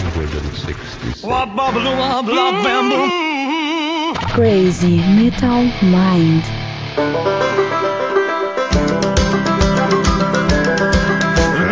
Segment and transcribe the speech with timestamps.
[0.00, 1.24] 166.
[4.34, 6.44] Crazy Metal Mind.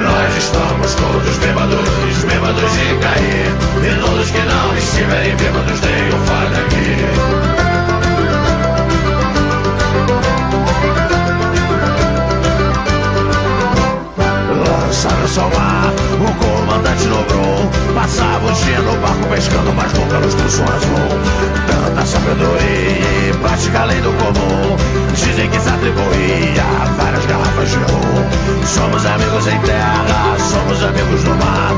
[0.02, 3.52] Nós estamos todos bêbados, bêbados de cair.
[3.82, 7.53] E todos que não estiverem bêbados tenham falha aqui.
[14.94, 17.68] Lançaram só mar, o comandante dobrou.
[17.96, 21.18] Passava o dia no barco pescando, mas nunca nos um azul.
[21.66, 24.76] Tanta sabedoria e prática além do comum.
[25.12, 28.64] Dizem que se atribuía a várias garrafas de rum.
[28.64, 31.72] Somos amigos em terra, somos amigos no mar.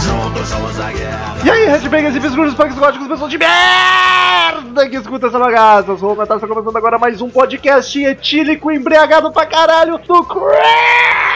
[0.00, 1.36] Juntos somos a guerra.
[1.44, 5.90] E aí, headbangers e fisgurus, punks góticos, pessoas de merda que escuta essa bagaça.
[5.90, 10.24] Eu sou o Natal, está começando agora mais um podcast etílico, embriagado pra caralho do
[10.24, 11.31] Crazy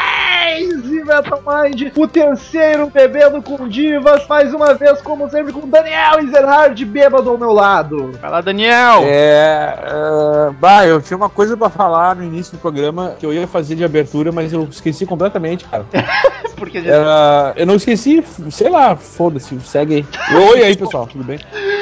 [1.07, 1.93] Metal Mind.
[1.97, 7.39] O terceiro bebendo com divas, mais uma vez, como sempre, com Daniel Ezerhard bêbado ao
[7.39, 8.13] meu lado.
[8.21, 9.03] Vai lá, Daniel!
[9.05, 9.79] É.
[9.87, 13.47] é, bah, eu tinha uma coisa pra falar no início do programa que eu ia
[13.47, 15.87] fazer de abertura, mas eu esqueci completamente, cara.
[16.57, 16.91] Porque gente...
[16.91, 20.07] Era, eu não esqueci, sei lá, foda-se, segue aí.
[20.35, 21.39] Oi aí, pessoal, tudo bem?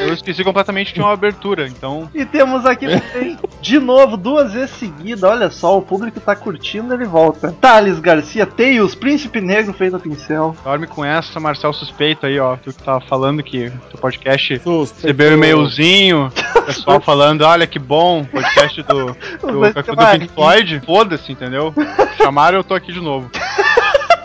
[0.06, 2.08] Eu esqueci completamente que tinha uma abertura, então.
[2.14, 5.28] E temos aqui também, de novo, duas vezes seguida.
[5.28, 7.55] Olha só, o público tá curtindo, ele volta.
[7.60, 10.56] Thales Garcia, Tails, Príncipe Negro feito a pincel.
[10.62, 12.56] Dorme com essa, Marcel suspeito aí, ó.
[12.56, 17.78] Tu que tava falando que o podcast recebeu um e-mailzinho, o pessoal falando, olha que
[17.78, 19.06] bom, podcast do,
[19.41, 20.82] do, do, do Pink Floyd.
[20.84, 21.75] Foda-se, entendeu?
[22.16, 23.30] Chamaram, eu tô aqui de novo.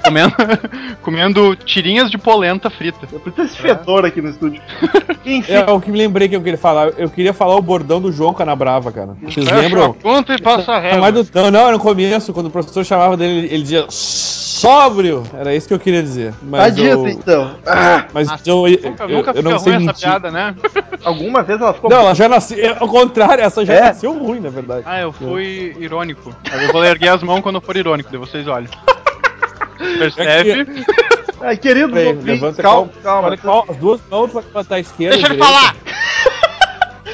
[0.09, 0.33] Comendo,
[1.01, 3.07] comendo tirinhas de polenta frita.
[3.11, 4.61] Eu preciso esse fedor aqui no estúdio.
[5.25, 6.87] Enfim, É o que me lembrei que eu queria falar.
[6.97, 9.15] Eu queria falar o bordão do João Canabrava, cara.
[9.21, 9.93] Vocês Fecha lembram?
[9.93, 11.23] conta e passa a Não, mas régua.
[11.23, 15.23] do- não, não, era no começo, quando o professor chamava dele, ele dizia sóbrio.
[15.33, 16.31] Era isso que eu queria dizer.
[16.31, 17.55] tá Mas dito eu, então.
[17.65, 20.07] Ah, mas Nossa, eu, eu, Nunca, eu, nunca eu fica não sei ruim essa mentir.
[20.09, 20.55] piada, né?
[21.03, 21.89] alguma vez ela ficou.
[21.89, 22.57] Não, ela já nasceu.
[22.57, 23.81] é, Ao contrário, essa já É?
[23.83, 24.83] nasceu ruim, na verdade.
[24.85, 26.33] Ah, eu fui irônico.
[26.51, 28.69] Eu vou erguer as mãos quando eu for irônico, daí vocês olham.
[29.79, 30.83] Percebe?
[31.41, 33.37] Ai, querido, levanta calma, calma.
[33.37, 33.65] calma.
[33.69, 35.15] As duas mãos pra levantar a esquerda.
[35.17, 35.75] Deixa ele falar!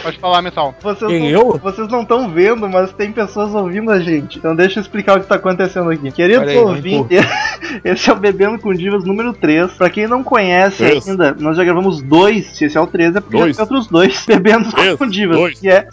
[0.02, 0.76] Pode falar, Metal.
[0.84, 1.58] Vocês Quem, não, eu?
[1.58, 4.38] vocês não estão vendo, mas tem pessoas ouvindo a gente.
[4.38, 6.12] Então deixa eu explicar o que tá acontecendo aqui.
[6.12, 7.26] Queridos aí, ouvintes,
[7.84, 9.72] esse é o Bebendo com Divas número 3.
[9.72, 11.10] Pra quem não conhece Três.
[11.10, 12.46] ainda, nós já gravamos dois.
[12.56, 13.58] Se esse é o 13, é porque Dois.
[13.58, 14.96] já tem outros dois Bebendo Três.
[14.96, 15.38] com Divas.
[15.38, 15.60] Dois.
[15.60, 15.88] Que é.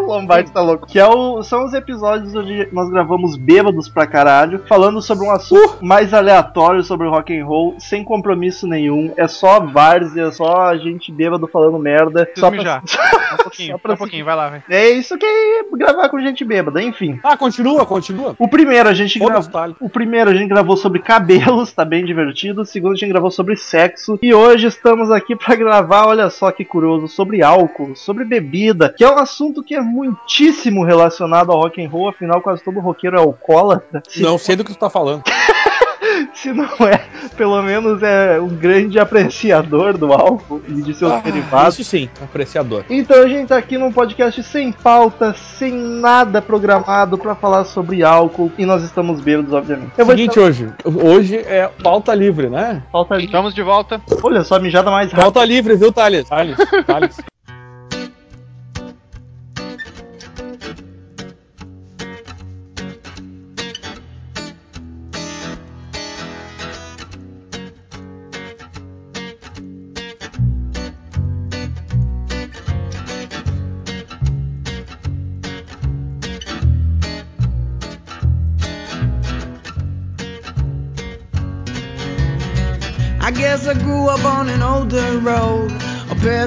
[0.00, 0.86] O Lombardi tá louco.
[0.86, 1.42] Que é o...
[1.42, 5.84] são os episódios onde nós gravamos bêbados pra caralho, falando sobre um assunto Uh!
[5.84, 9.12] mais aleatório sobre o rock and roll, sem compromisso nenhum.
[9.16, 12.24] É só várzea, é só a gente bêbado falando merda.
[12.24, 12.82] Preciso Só mijar.
[12.82, 13.20] pra...
[13.30, 14.62] Só um pouquinho, Só pra um pouquinho, vai lá, vai.
[14.68, 17.18] É isso que é gravar com gente bêbada, enfim.
[17.22, 18.34] Ah, continua, continua.
[18.38, 19.76] O primeiro a gente gravou.
[19.80, 22.62] O primeiro a gente gravou sobre cabelos, tá bem divertido.
[22.62, 24.18] O segundo a gente gravou sobre sexo.
[24.20, 29.04] E hoje estamos aqui pra gravar, olha só que curioso, sobre álcool, sobre bebida, que
[29.04, 33.16] é um assunto que é muitíssimo relacionado ao rock and roll, afinal quase todo roqueiro
[33.16, 34.02] é alcoólatra.
[34.08, 35.22] Se, Não sei do que tu tá falando.
[36.34, 37.04] se não é,
[37.36, 41.78] pelo menos é um grande apreciador do álcool e de seus Ah, derivados.
[41.78, 42.84] Isso sim, apreciador.
[42.88, 48.02] Então a gente tá aqui num podcast sem pauta, sem nada programado pra falar sobre
[48.02, 49.92] álcool e nós estamos bêbados, obviamente.
[49.96, 50.68] Eu Seguinte hoje.
[50.84, 52.82] Hoje é pauta livre, né?
[52.90, 53.24] pauta ali.
[53.26, 54.00] Estamos de volta.
[54.22, 55.22] Olha só, mijada mais rápida.
[55.22, 56.28] Pauta livre, viu, Thales?
[56.28, 57.20] Thales, Thales.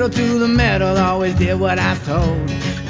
[0.03, 2.47] pedal to the metal, always did what I told.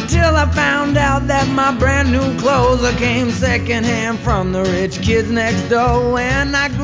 [0.09, 5.01] Till I found out that my brand new clothes I came secondhand from the rich
[5.01, 6.13] kids next door.
[6.13, 6.82] When I grew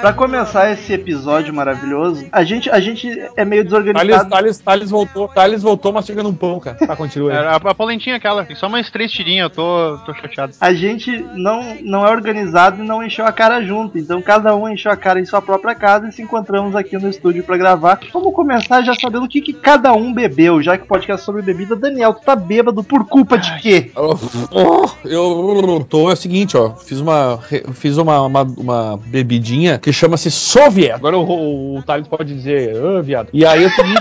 [0.00, 4.30] Pra começar esse episódio maravilhoso, a gente, a gente é meio Thales, desorganizado.
[4.30, 5.28] Thales, Thales voltou.
[5.28, 6.76] Thales voltou mastigando um pão, cara.
[6.76, 7.38] Tá, continua aí.
[7.38, 10.54] A, a polentinha aquela, tem só mais três tirinhas, eu tô, tô chateado.
[10.60, 13.96] A gente não, não é organizado e não encheu a cara junto.
[13.98, 17.08] Então cada um encheu a cara em sua própria casa e se encontramos aqui no
[17.08, 18.00] estúdio pra gravar.
[18.12, 21.24] Vamos começar já sabendo o que, que cada um bebeu, já que o podcast é
[21.24, 21.76] sobre bebida.
[21.76, 23.90] Daniel, tu tá bêbado por culpa de quê?
[23.96, 24.16] Oh,
[24.50, 26.74] oh, eu tô, é o seguinte, ó.
[26.74, 27.38] Fiz uma,
[27.74, 28.73] fiz uma, uma, uma
[29.06, 30.92] bebidinha que chama-se Soviet.
[30.92, 33.28] Agora o, o, o Thales pode dizer, ah, viado.
[33.32, 33.94] E aí é o.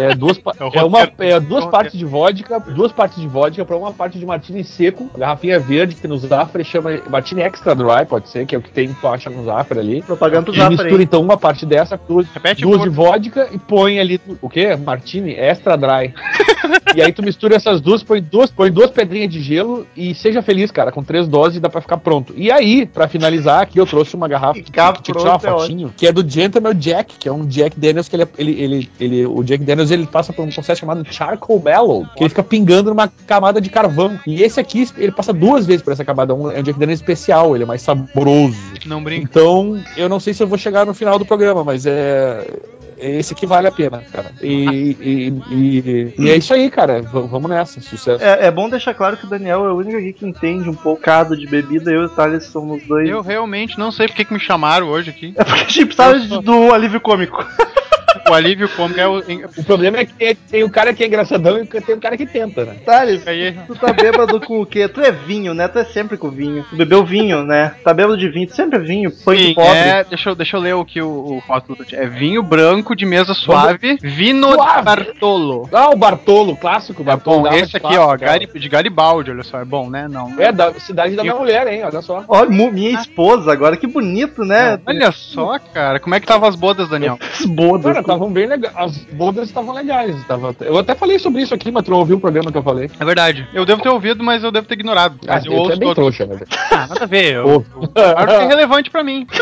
[0.00, 3.20] É, duas, pa- É o é uma, é duas É partes de vodka, duas partes
[3.20, 7.40] de vodka pra uma parte de martini seco, garrafinha verde que no Zafra chama martini
[7.42, 10.02] extra dry, pode ser, que é o que tem, tu acha no Zafra ali.
[10.02, 11.02] Propaganda do E Zafra mistura aí.
[11.04, 14.76] então uma parte dessa, duas, Repete, duas de vodka e põe ali o quê?
[14.76, 16.14] Martini extra dry.
[16.94, 20.42] e aí tu mistura essas duas, põe duas, põe duas pedrinhas de gelo e seja
[20.42, 22.32] feliz, cara, com três doses dá pra ficar pronto.
[22.36, 26.06] E aí, pra finalizar, aqui eu trouxe uma garrafa que, que pronto é fotinho, que
[26.06, 29.26] é do Gentleman Jack, que é um Jack Daniels que ele, é- ele, ele, ele
[29.26, 32.90] o Jack Daniels ele passa por um processo chamado charcoal mellow, que ele fica pingando
[32.90, 34.18] numa camada de carvão.
[34.26, 36.34] E esse aqui, ele passa duas vezes por essa camada.
[36.34, 38.56] Um, é um Jack Daniels especial, ele é mais saboroso.
[38.86, 39.24] Não brinca.
[39.24, 42.46] Então, eu não sei se eu vou chegar no final do programa, mas é.
[42.98, 44.30] Esse aqui vale a pena, cara.
[44.42, 47.02] E, e, e- e é isso aí, cara.
[47.02, 47.78] V- vamos nessa.
[47.78, 48.24] Sucesso.
[48.24, 50.72] É, é bom deixar claro que o Daniel é o único aqui que entende um
[50.72, 51.90] bocado de bebida.
[51.90, 53.06] Eu e o Thales somos dois.
[53.06, 55.34] Eu realmente não sei porque que me chamaram hoje aqui.
[55.36, 57.46] É porque a gente precisava do alívio cômico.
[58.28, 59.18] O alívio cômico é o.
[59.56, 62.16] O problema é que tem, tem o cara que é engraçadão e tem o cara
[62.16, 62.76] que tenta, né?
[62.84, 64.88] Thales, Aí, tu tá bêbado com o quê?
[64.88, 65.68] Tu é vinho, né?
[65.68, 66.64] Tu é sempre com vinho.
[66.68, 67.74] Tu bebeu vinho, né?
[67.84, 68.46] Tá bêbado de vinho.
[68.48, 69.10] Tu sempre é vinho.
[69.24, 69.70] Põe de Sim, pobre.
[69.78, 71.78] é, deixa, eu, deixa eu ler o que o, rótulo.
[71.92, 74.82] É vinho branco de mesa suave, vino Suave.
[74.82, 75.68] Bartolo.
[75.72, 77.02] Ah, o Bartolo, clássico.
[77.02, 78.16] É Bartolo bom, dava esse de aqui, clássico, ó.
[78.16, 80.08] Gari- de Garibaldi, olha só, é bom, né?
[80.08, 80.32] Não.
[80.40, 81.82] É, da cidade da minha Eu- mulher, hein?
[81.84, 82.24] Olha só.
[82.28, 84.78] Olha, minha esposa agora, que bonito, né?
[84.86, 87.18] Olha só, cara, como é que tava as bodas, Daniel?
[87.20, 87.92] As bodas.
[87.92, 88.74] Cara, estavam bem legais.
[88.76, 90.16] As bodas estavam legais.
[90.26, 90.54] Tava...
[90.60, 92.90] Eu até falei sobre isso aqui, mas tu não ouviu o programa que eu falei.
[92.98, 93.46] É verdade.
[93.52, 95.18] Eu devo ter ouvido, mas eu devo ter ignorado.
[95.28, 95.94] Ah, eu tu é ouço bem todo.
[95.94, 96.38] trouxa, né?
[96.70, 97.34] Ah, nada a ver.
[97.34, 97.66] Eu, Ouve.
[97.94, 99.26] Claro que é relevante pra mim.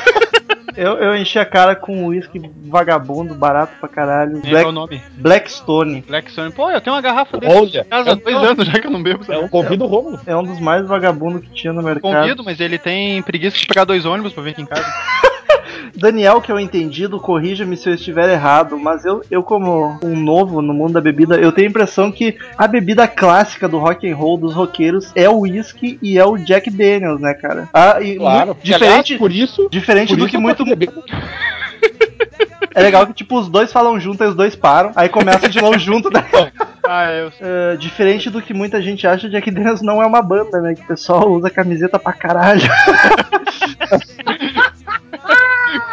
[0.77, 4.41] Eu, eu enchi a cara com um uísque vagabundo, barato pra caralho.
[4.43, 5.03] Nem é o Black, nome.
[5.19, 6.05] Blackstone.
[6.05, 6.51] Black Sun.
[6.51, 8.87] Pô, eu tenho uma garrafa desse Olha, em casa há eu- dois anos já que
[8.89, 9.25] eu não bebo.
[9.33, 10.19] É um convido o Rômulo.
[10.27, 12.03] É um dos mais vagabundos que tinha no mercado.
[12.03, 14.85] Convido, mas ele tem preguiça de pegar dois ônibus pra vir aqui em casa.
[15.97, 20.17] Daniel, que é o entendido, corrija-me se eu estiver errado, mas eu, eu como um
[20.17, 24.11] novo no mundo da bebida, eu tenho a impressão que a bebida clássica do rock
[24.11, 27.69] and roll dos roqueiros é o whisky e é o Jack Daniels, né, cara?
[27.73, 28.47] Ah, e Claro.
[28.47, 29.69] muito- que, aliás, diferente, por isso.
[29.71, 30.65] diferente Por do isso que muito
[32.75, 35.61] é legal que tipo os dois falam junto, aí os dois param, aí começam de
[35.61, 36.25] novo junto, né?
[36.87, 37.33] Ah, eu.
[37.41, 40.75] Ah, diferente do que muita gente acha, Jack Daniels não é uma banda, né?
[40.75, 42.61] Que o pessoal usa camiseta pra caralho.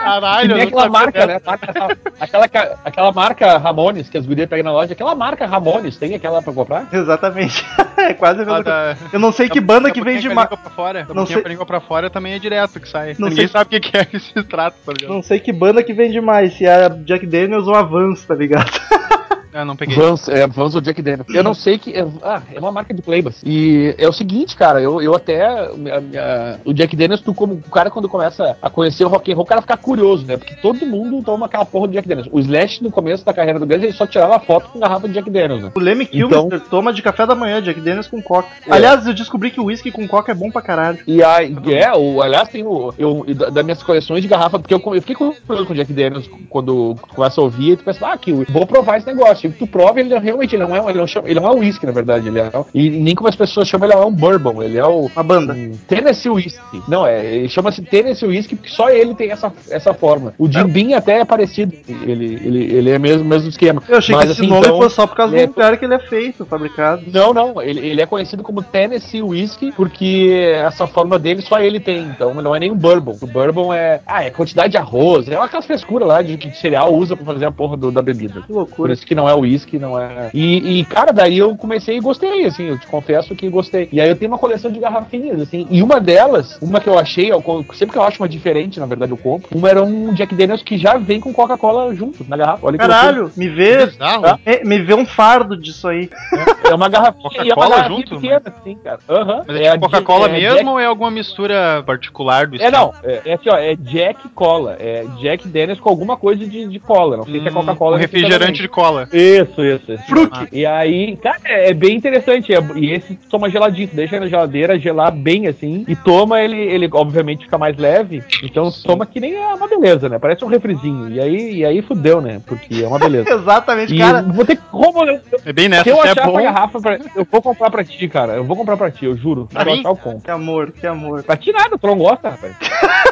[0.02, 1.42] Que Caralho, não aquela marca, né?
[1.46, 2.46] Marca- aquela,
[2.84, 4.94] aquela marca Ramones que as gurias pegam na loja.
[4.94, 6.88] Aquela marca Ramones, tem aquela pra comprar?
[6.92, 7.64] Exatamente.
[7.98, 8.64] é quase a mesma Ah,
[8.96, 8.98] coisa.
[9.14, 11.04] Eu não sei que da- banda da que vende a pra fora.
[11.06, 13.16] Da Não sei- a língua pra fora também é direto que sai.
[13.20, 15.14] Não Ninguém sei- sabe o que que é que se trata, tá ligado?
[15.14, 18.26] Não sei que banda que vende mais, se é a Jack Daniels ou a Vans,
[18.26, 18.72] tá ligado?
[19.54, 19.94] Ah, não peguei.
[19.98, 21.28] Vans, é, Vans ou Jack Daniels.
[21.28, 21.92] Eu não sei que.
[21.92, 23.42] É, ah, é uma marca de Playbus.
[23.46, 25.68] E é o seguinte, cara, eu, eu até.
[25.76, 29.30] minha- minha- o Jack Daniels, tu, como o cara, quando começa a conhecer o rock
[29.30, 30.38] and roll, o cara fica curioso, né?
[30.38, 32.30] Porque todo mundo toma aquela porra do Jack Daniels.
[32.32, 35.14] O Slash, no começo da carreira do Guns, ele só tirava foto com garrafa de
[35.14, 35.72] Jack Daniels, né?
[35.76, 38.48] O Lemmy Então- toma de café da manhã, Jack Daniels com coca.
[38.68, 38.74] É.
[38.74, 41.00] Aliás, eu descobri que o whisky com coca é bom pra caralho.
[41.08, 42.94] E aí, é, o, aliás, tem o.
[42.98, 45.92] Eu, da- das minhas coleções de garrafa, porque eu, eu fiquei curioso com o Jack
[45.94, 49.50] Daniels quando começa a ouvir, e tu pensa, ah, que vou provar esse negócio.
[49.50, 51.60] E tu prova, ele realmente ele não é, ele não, chama, ele não é um
[51.60, 52.28] whisky, na verdade.
[52.28, 54.62] Ele é, e nem como as pessoas chamam, ele é um bourbon.
[54.64, 55.10] Ele é o.
[55.14, 55.54] Uma banda.
[55.54, 56.82] um Tennessee Whiskey.
[56.88, 60.34] Não, é, ele chama-se Tennessee Whiskey porque só ele tem essa, essa forma.
[60.38, 61.74] O Jim Beam até é parecido.
[61.88, 63.82] Ele, ele, ele é mesmo mesmo esquema.
[63.88, 65.52] Eu achei Mas, que esse assim, nome então, fosse só por causa ele é- do
[65.54, 67.04] lugar que ele é feito, fabricado.
[67.12, 71.80] não, não, ele, ele é conhecido como Tennessee Whiskey porque essa forma dele só ele
[71.80, 73.18] tem, então não é nem um bourbon.
[73.22, 76.94] O bourbon é, ah, é quantidade de arroz, é aquelas frescuras lá de que cereal
[76.94, 78.42] usa pra fazer a porra do- da bebida.
[78.42, 78.94] Que Por loucura.
[78.94, 80.30] isso que não é whisky, não é.
[80.34, 83.88] E, e, cara, daí eu comecei e gostei, assim, eu te confesso que gostei.
[83.92, 86.98] E aí eu tenho uma coleção de garrafinhas, assim, e uma delas, uma que eu
[86.98, 87.42] achei, eu
[87.74, 90.62] sempre que eu acho uma diferente, na verdade, eu compro, uma era um Jack Daniels
[90.62, 92.66] que já vem com Coca-Cola junto na garrafa.
[92.68, 93.86] Olha que Caralho, me vê.
[93.88, 94.40] Bizarro.
[94.46, 96.10] é, me vê um fardo disso aí.
[96.32, 96.70] loucura.
[96.72, 99.00] É uma garrafinha e é uma Coca-Cola garrafinha junto, pequena, assim, cara.
[99.10, 99.44] Aham.
[99.48, 102.58] Mas é, a tipo Coca-Cola é mesmo Jack- ou é alguma mistura particular do É,
[102.58, 102.72] estilo?
[102.72, 104.76] não, é, é assim, ó, é Jack Cola.
[104.80, 107.18] É Jack Daniels com alguma coisa de, de cola.
[107.18, 107.96] Não sei se é Hum, Coca-Cola.
[107.96, 109.08] Um refrigerante de cola.
[109.12, 109.92] Isso, isso.
[109.94, 110.04] isso.
[110.06, 110.48] Fruc.
[110.52, 112.54] E aí, cara, é é bem interessante.
[112.54, 115.86] é- e esse toma geladinho, deixa na geladeira gelar bem assim.
[115.88, 118.24] E toma ele, ele obviamente fica mais leve.
[118.44, 120.18] Então toma que nem é uma beleza, né?
[120.20, 121.10] Parece um refrizinho.
[121.10, 122.42] E aí, e aí fudeu, né?
[122.46, 123.30] Porque é uma beleza.
[123.34, 124.22] Exatamente, E cara.
[124.24, 124.62] vou ter que.
[124.72, 126.40] Como, eu- É bem nessa, se eu é achar bom.
[126.40, 128.34] essa garrafa, pra- eu vou comprar pra ti, cara.
[128.34, 129.48] Eu vou comprar pra ti, eu juro.
[129.52, 129.82] Pra mim?
[129.86, 130.22] eu compro.
[130.22, 131.24] Que amor, que amor.
[131.24, 132.56] Pra ti nada, tu não gosta, rapaz.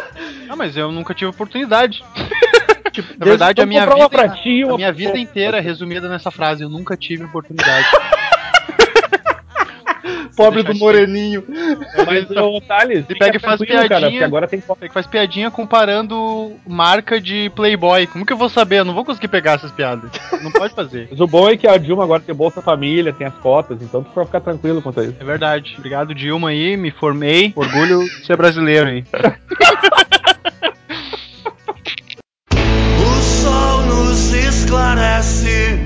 [0.52, 2.04] Ah, mas eu nunca tive oportunidade.
[2.92, 6.10] Tipo, Na verdade, a minha vida, pra ti, uma a minha vida inteira é resumida
[6.10, 6.64] nessa frase.
[6.64, 7.86] Eu nunca tive oportunidade.
[10.36, 11.44] Pobre do moreninho.
[12.06, 14.10] Mas, ô, Thales, Ele pega e faz cara, piadinha.
[14.12, 18.08] porque agora tem É que faz piadinha comparando marca de Playboy.
[18.08, 18.80] Como que eu vou saber?
[18.80, 20.10] Eu não vou conseguir pegar essas piadas.
[20.42, 21.08] Não pode fazer.
[21.12, 24.04] Mas o bom é que a Dilma agora tem Bolsa Família, tem as cotas, então
[24.04, 25.16] tu pode ficar tranquilo quanto a isso.
[25.20, 25.76] É verdade.
[25.78, 26.76] Obrigado, Dilma aí.
[26.78, 27.52] Me formei.
[27.56, 29.04] Orgulho de ser brasileiro aí.
[32.52, 35.78] O sol nos esclarece,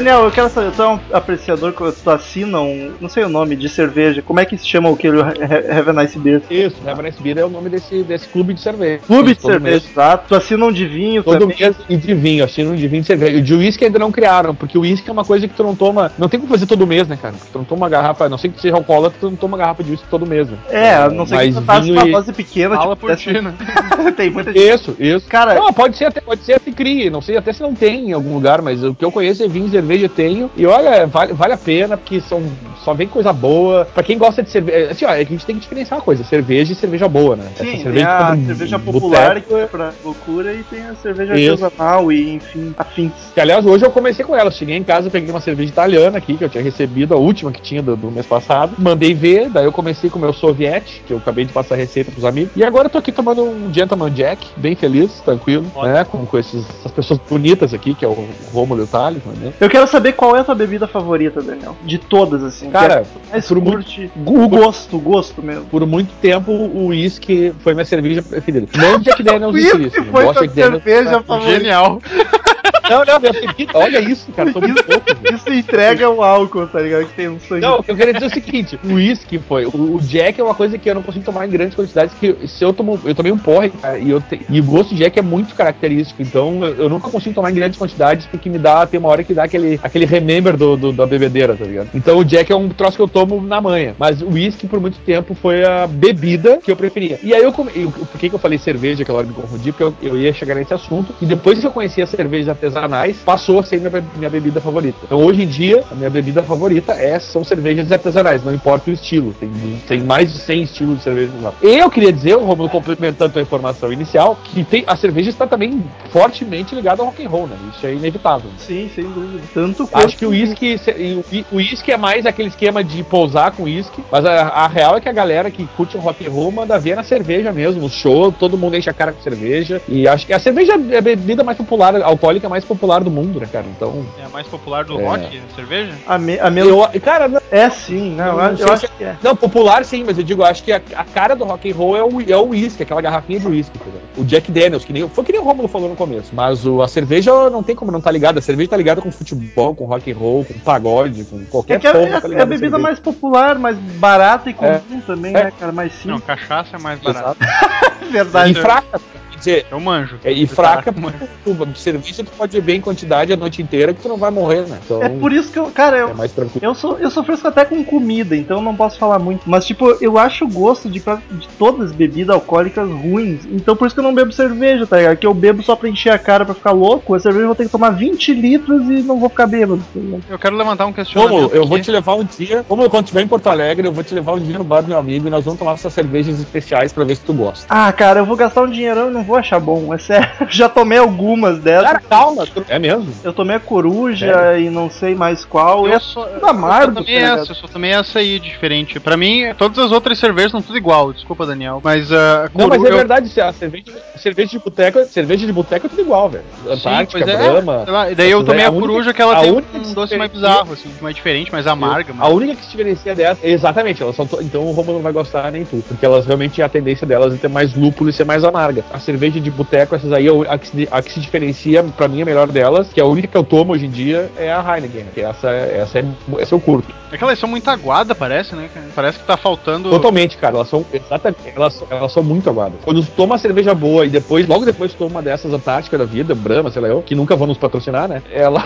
[0.00, 3.28] Daniel, eu quero saber, tu é um apreciador que tu assina um, não sei o
[3.28, 4.22] nome, de cerveja.
[4.22, 6.40] Como é que se chama aquele Have a Nice Beer?
[6.50, 9.02] Isso, Reverence Beer é o nome desse, desse clube de cerveja.
[9.06, 10.24] Clube de cerveja, exato.
[10.28, 11.56] Tu assina um de vinho Todo também.
[11.60, 13.36] mês e de vinho, assino um de vinho de cerveja.
[13.36, 15.76] E de uísque ainda não criaram, porque o uísque é uma coisa que tu não
[15.76, 16.10] toma.
[16.18, 17.34] Não tem como fazer todo mês, né, cara?
[17.52, 19.84] Tu não toma uma garrafa, a não sei que seja alcoólatra, tu não toma garrafa
[19.84, 20.56] de uísque todo mês, né?
[20.70, 23.52] É, a não sei que tu faça uma dose pequena, Fala tipo, por ti, né?
[24.16, 24.66] tem muita gente.
[24.66, 25.28] Isso, isso.
[25.28, 28.08] Cara, Não, pode ser até, pode ser até crie, não sei até se não tem
[28.08, 30.50] em algum lugar, mas o que eu conheço é vinho e cerveja tenho.
[30.56, 32.42] E olha, vale, vale a pena, porque são,
[32.84, 33.86] só vem coisa boa.
[33.92, 36.24] Pra quem gosta de cerveja, assim, ó, é a gente tem que diferenciar uma coisa,
[36.24, 37.44] cerveja e cerveja boa, né?
[37.56, 41.38] sim, Essa tem a cerveja boteco, popular que é pra loucura e tem a cerveja
[41.38, 41.64] Isso.
[41.64, 43.12] artesanal e, enfim, afins.
[43.34, 44.50] Que, aliás, hoje eu comecei com ela.
[44.50, 47.60] Cheguei em casa, peguei uma cerveja italiana aqui, que eu tinha recebido, a última que
[47.60, 48.74] tinha do, do mês passado.
[48.78, 51.78] Mandei ver, daí eu comecei com o meu soviete, que eu acabei de passar a
[51.78, 52.52] receita pros amigos.
[52.56, 56.04] E agora eu tô aqui tomando um Gentleman Jack, bem feliz, tranquilo, né?
[56.04, 58.16] Com, com esses, essas pessoas bonitas aqui, que é o
[58.52, 59.52] Romulo e o Thales, né?
[59.60, 61.76] Eu quero saber qual é a tua bebida favorita, Daniel.
[61.84, 62.70] De todas, assim.
[62.70, 64.10] Cara, é a mais por muito- curte.
[64.26, 65.64] O gosto, o gosto mesmo.
[65.66, 68.66] Por muito tempo, o uísque foi minha cerveja preferida.
[68.76, 70.02] Não Jack Daniels Whisky uísque.
[70.02, 70.52] foi Daniels.
[70.54, 71.58] cerveja favorita.
[71.58, 72.00] Genial.
[72.88, 73.72] Não, não, minha bebida.
[73.74, 75.06] Olha isso, cara, tô muito louco.
[75.34, 77.06] Isso entrega o álcool, tá ligado?
[77.06, 77.60] Que tem um sangue.
[77.62, 79.64] Não, eu queria dizer é o seguinte: o uísque foi.
[79.66, 82.14] O, o Jack é uma coisa que eu não consigo tomar em grandes quantidades.
[82.18, 82.98] Que se eu tomo.
[83.04, 85.54] Eu tomei um porre, cara, e, eu te- e o gosto de Jack é muito
[85.54, 86.20] característico.
[86.22, 88.86] Então eu, eu nunca consigo tomar em grandes quantidades porque me dá.
[88.86, 91.90] Tem uma hora que dá aquele, aquele remember do, do- da bebedeira, tá ligado?
[91.94, 93.94] Então o Jack é um troço que eu tomo na manhã.
[93.98, 97.18] Mas o uísque, por muito tempo, foi a bebida que eu preferia.
[97.22, 97.70] E aí eu come...
[97.74, 99.70] eu- Por que, que eu falei cerveja aquela hora me confundi?
[99.72, 101.14] Porque eu, eu ia chegar nesse assunto.
[101.20, 104.98] E depois que eu conheci as cervejas artesanais, passou a ser minha, minha bebida favorita.
[105.04, 108.92] Então hoje em dia, a minha bebida favorita é, são cervejas artesanais, não importa o
[108.94, 109.34] estilo.
[109.38, 109.50] Tem,
[109.86, 111.54] tem mais de 100 estilos de cerveja artesanal.
[111.62, 116.74] Eu queria dizer, Romulo complementando a informação inicial, que tem, a cerveja está também fortemente
[116.74, 117.56] ligada ao rock and roll, né?
[117.76, 118.50] Isso é inevitável.
[118.58, 119.42] Sim, sem dúvida.
[119.54, 123.52] Tanto Acho que o uísque, o uí- o uísque é mais aquele esquema de pousar
[123.52, 126.30] com uísque, mas a, a real é que a galera que curte o rock and
[126.30, 129.80] roll manda ver na cerveja mesmo, o show, todo mundo enche a cara com cerveja,
[129.88, 133.40] e acho que a cerveja é a bebida mais popular, alcoólica mais popular do mundo,
[133.40, 133.66] né, cara?
[133.74, 135.04] Então, É a mais popular do É.
[135.04, 135.92] rock, cerveja?
[136.06, 139.16] A, me, a eu, cara, não, É sim, não, Não eu, eu acho que é.
[139.22, 141.96] não, popular sim, mas eu digo, acho que a, a cara do rock and roll
[141.96, 144.00] é o, é o whisky, aquela garrafinha de whisky, entendeu?
[144.16, 146.82] O Jack Daniels, que nem, foi que nem o Romulo falou no começo, mas o,
[146.82, 149.84] a cerveja não tem como não tá ligada, a cerveja tá ligada com futebol, com
[149.84, 152.78] rock and roll, com pagode, com qualquer É, que é, é- tá é a bebida
[152.78, 155.44] mais popular, mais barata e comum também, É.
[155.44, 155.72] né, cara?
[155.72, 156.24] Mais Não, simples.
[156.24, 157.36] cachaça é mais barato.
[157.42, 157.80] Exato.
[158.10, 158.52] Verdade.
[158.52, 159.00] E fraca,
[159.40, 160.16] dizer, Eu manjo.
[160.24, 161.00] é, e fraca, Tá.
[161.44, 164.62] tu, cerveja tu pode beber em quantidade a noite inteira que tu não vai morrer,
[164.68, 164.78] né?
[164.84, 166.64] Então, É por isso que eu, cara, eu, é mais tranquilo.
[166.64, 169.42] Eu sou, eu sou fresco até com comida, então eu não posso falar muito.
[169.48, 173.40] Mas, tipo, eu acho o gosto de, de todas as bebidas alcoólicas ruins.
[173.50, 175.16] Então por isso que eu não bebo cerveja, tá ligado?
[175.16, 177.14] Que eu bebo só pra encher a cara pra ficar louco.
[177.14, 179.82] A cerveja eu vou ter que tomar 20 litros e não vou ficar bêbado.
[179.92, 180.00] tá?
[180.28, 181.30] Eu quero levantar um questionamento.
[181.44, 184.04] Como eu vou te levar um dia, como quando estiver em Porto Alegre, eu vou
[184.04, 186.38] te levar um dia no bar do meu amigo e nós vamos tomar essas cervejas
[186.38, 187.66] especiais pra ver se tu gosta.
[187.68, 189.92] Ah, cara, eu vou gastar um dinheirão e não vou achar bom.
[189.94, 190.28] É sério.
[190.48, 191.86] Já tomei algumas delas.
[191.86, 193.12] Cara, calma, tu- é mesmo?
[193.22, 195.86] Eu tomei a coruja e não sei mais qual.
[195.86, 197.42] Eu é sou, tudo amargo, eu só tomei tá ligado?
[197.42, 198.98] essa, eu só tomei essa aí diferente.
[199.00, 201.12] Pra mim, todas as outras cervejas são tudo igual.
[201.12, 201.80] Desculpa, Daniel.
[201.82, 203.84] Mas a Não, mas é verdade, se a cerveja,
[204.16, 206.44] cerveja de boteco, cerveja de boteco é tudo igual, velho.
[206.64, 207.50] Sim, Antártica, pois é.
[207.50, 207.84] Brahma.
[207.84, 209.52] Sei lá, e daí eu tomei aí, a, a única- coruja que ela a tem
[209.52, 212.12] um doce mais bizarro, assim, mais diferente, mais amarga.
[212.12, 212.32] A Mas...
[212.32, 215.50] única que se diferencia dessa, exatamente, elas são to- então o Romulo não vai gostar
[215.52, 218.44] nem tu, porque elas realmente a tendência delas é ter mais lúpulo e ser mais
[218.44, 218.84] amarga.
[218.92, 221.82] A cerveja cerveja de boteco, essas aí, eu- a que, se, a que se diferencia,
[221.82, 224.30] pra mim, a melhor delas, que é a única que eu tomo hoje em dia,
[224.38, 225.04] é a Heineken.
[225.14, 226.04] Que essa, essa, é,
[226.38, 226.92] essa eu curto.
[227.12, 228.70] É que elas são muito aguadas, parece, né?
[228.72, 228.86] cara?
[228.94, 229.90] Parece que tá faltando.
[229.90, 230.56] Totalmente, cara.
[230.56, 232.78] Elas são exatamente, elas, elas são muito aguadas.
[232.84, 235.98] Quando tu toma uma cerveja boa e depois, logo depois tu toma uma dessas Antártica
[235.98, 238.22] da vida, Brahma, sei lá eu, que nunca vão nos patrocinar, né?
[238.32, 238.62] Ela,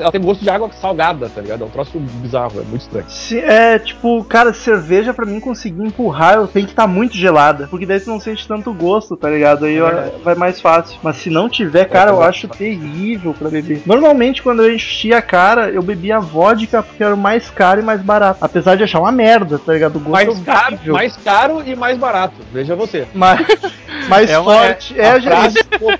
[0.00, 1.62] ela tem gosto de água salgada, tá ligado?
[1.62, 3.04] É um troço bizarro, é muito estranho.
[3.08, 7.68] Se, é, tipo, cara, cerveja pra mim conseguir empurrar, eu tenho que estar muito gelada.
[7.68, 9.66] Porque daí tu não sente tanto gosto, tá ligado?
[9.66, 9.78] Aí
[10.24, 10.98] vai mais fácil.
[11.02, 13.82] Mas se não tiver, cara, eu acho terrível pra beber.
[13.86, 17.84] Normalmente, quando eu enchia a cara, eu bebia vodka porque era o mais caro e
[17.84, 18.38] mais barato.
[18.40, 19.96] Apesar de achar uma merda, tá ligado?
[19.96, 22.34] O gosto Mais é caro, mais caro e mais barato.
[22.52, 23.06] Veja você.
[23.14, 23.46] mais,
[24.08, 24.98] mais É uma- forte.
[25.00, 25.98] É, A gente, frase-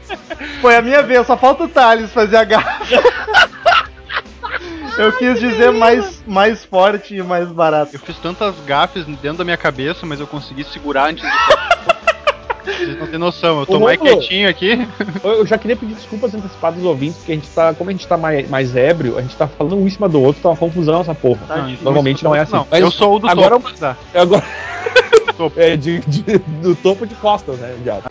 [0.61, 2.83] foi a minha vez, só falta o Thales fazer a gafa.
[4.99, 7.97] Eu quis dizer mais, mais forte e mais barato.
[7.97, 11.31] Eu fiz tantas gafes dentro da minha cabeça, mas eu consegui segurar antes de.
[12.65, 14.87] Vocês não têm noção, eu tô Ô, mais quietinho aqui.
[15.25, 18.07] Eu já queria pedir desculpas antecipadas aos ouvintes, porque a gente tá, como a gente
[18.07, 20.57] tá mais, mais ébrio, a gente tá falando um em cima do outro, tá uma
[20.57, 21.41] confusão essa porra.
[21.49, 21.77] Tá Não.
[21.83, 22.53] Normalmente não é assim.
[22.53, 23.97] Não, Mas eu sou o do agora topo, tá?
[24.15, 24.45] Agora.
[25.37, 25.59] Topo.
[25.61, 28.05] é, de, de- do topo de costas, né, viado?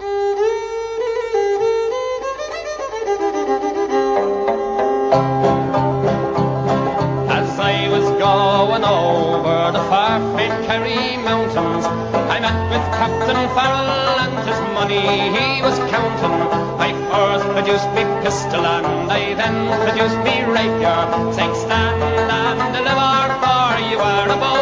[7.30, 11.86] As I was going over the far-famed Kerry mountains,
[12.42, 15.02] met with Captain Farrell and his money
[15.36, 16.38] he was counting.
[16.86, 21.02] I first produced me pistol and I then produced me rapier,
[21.36, 24.61] saying stand and deliver for you are a bold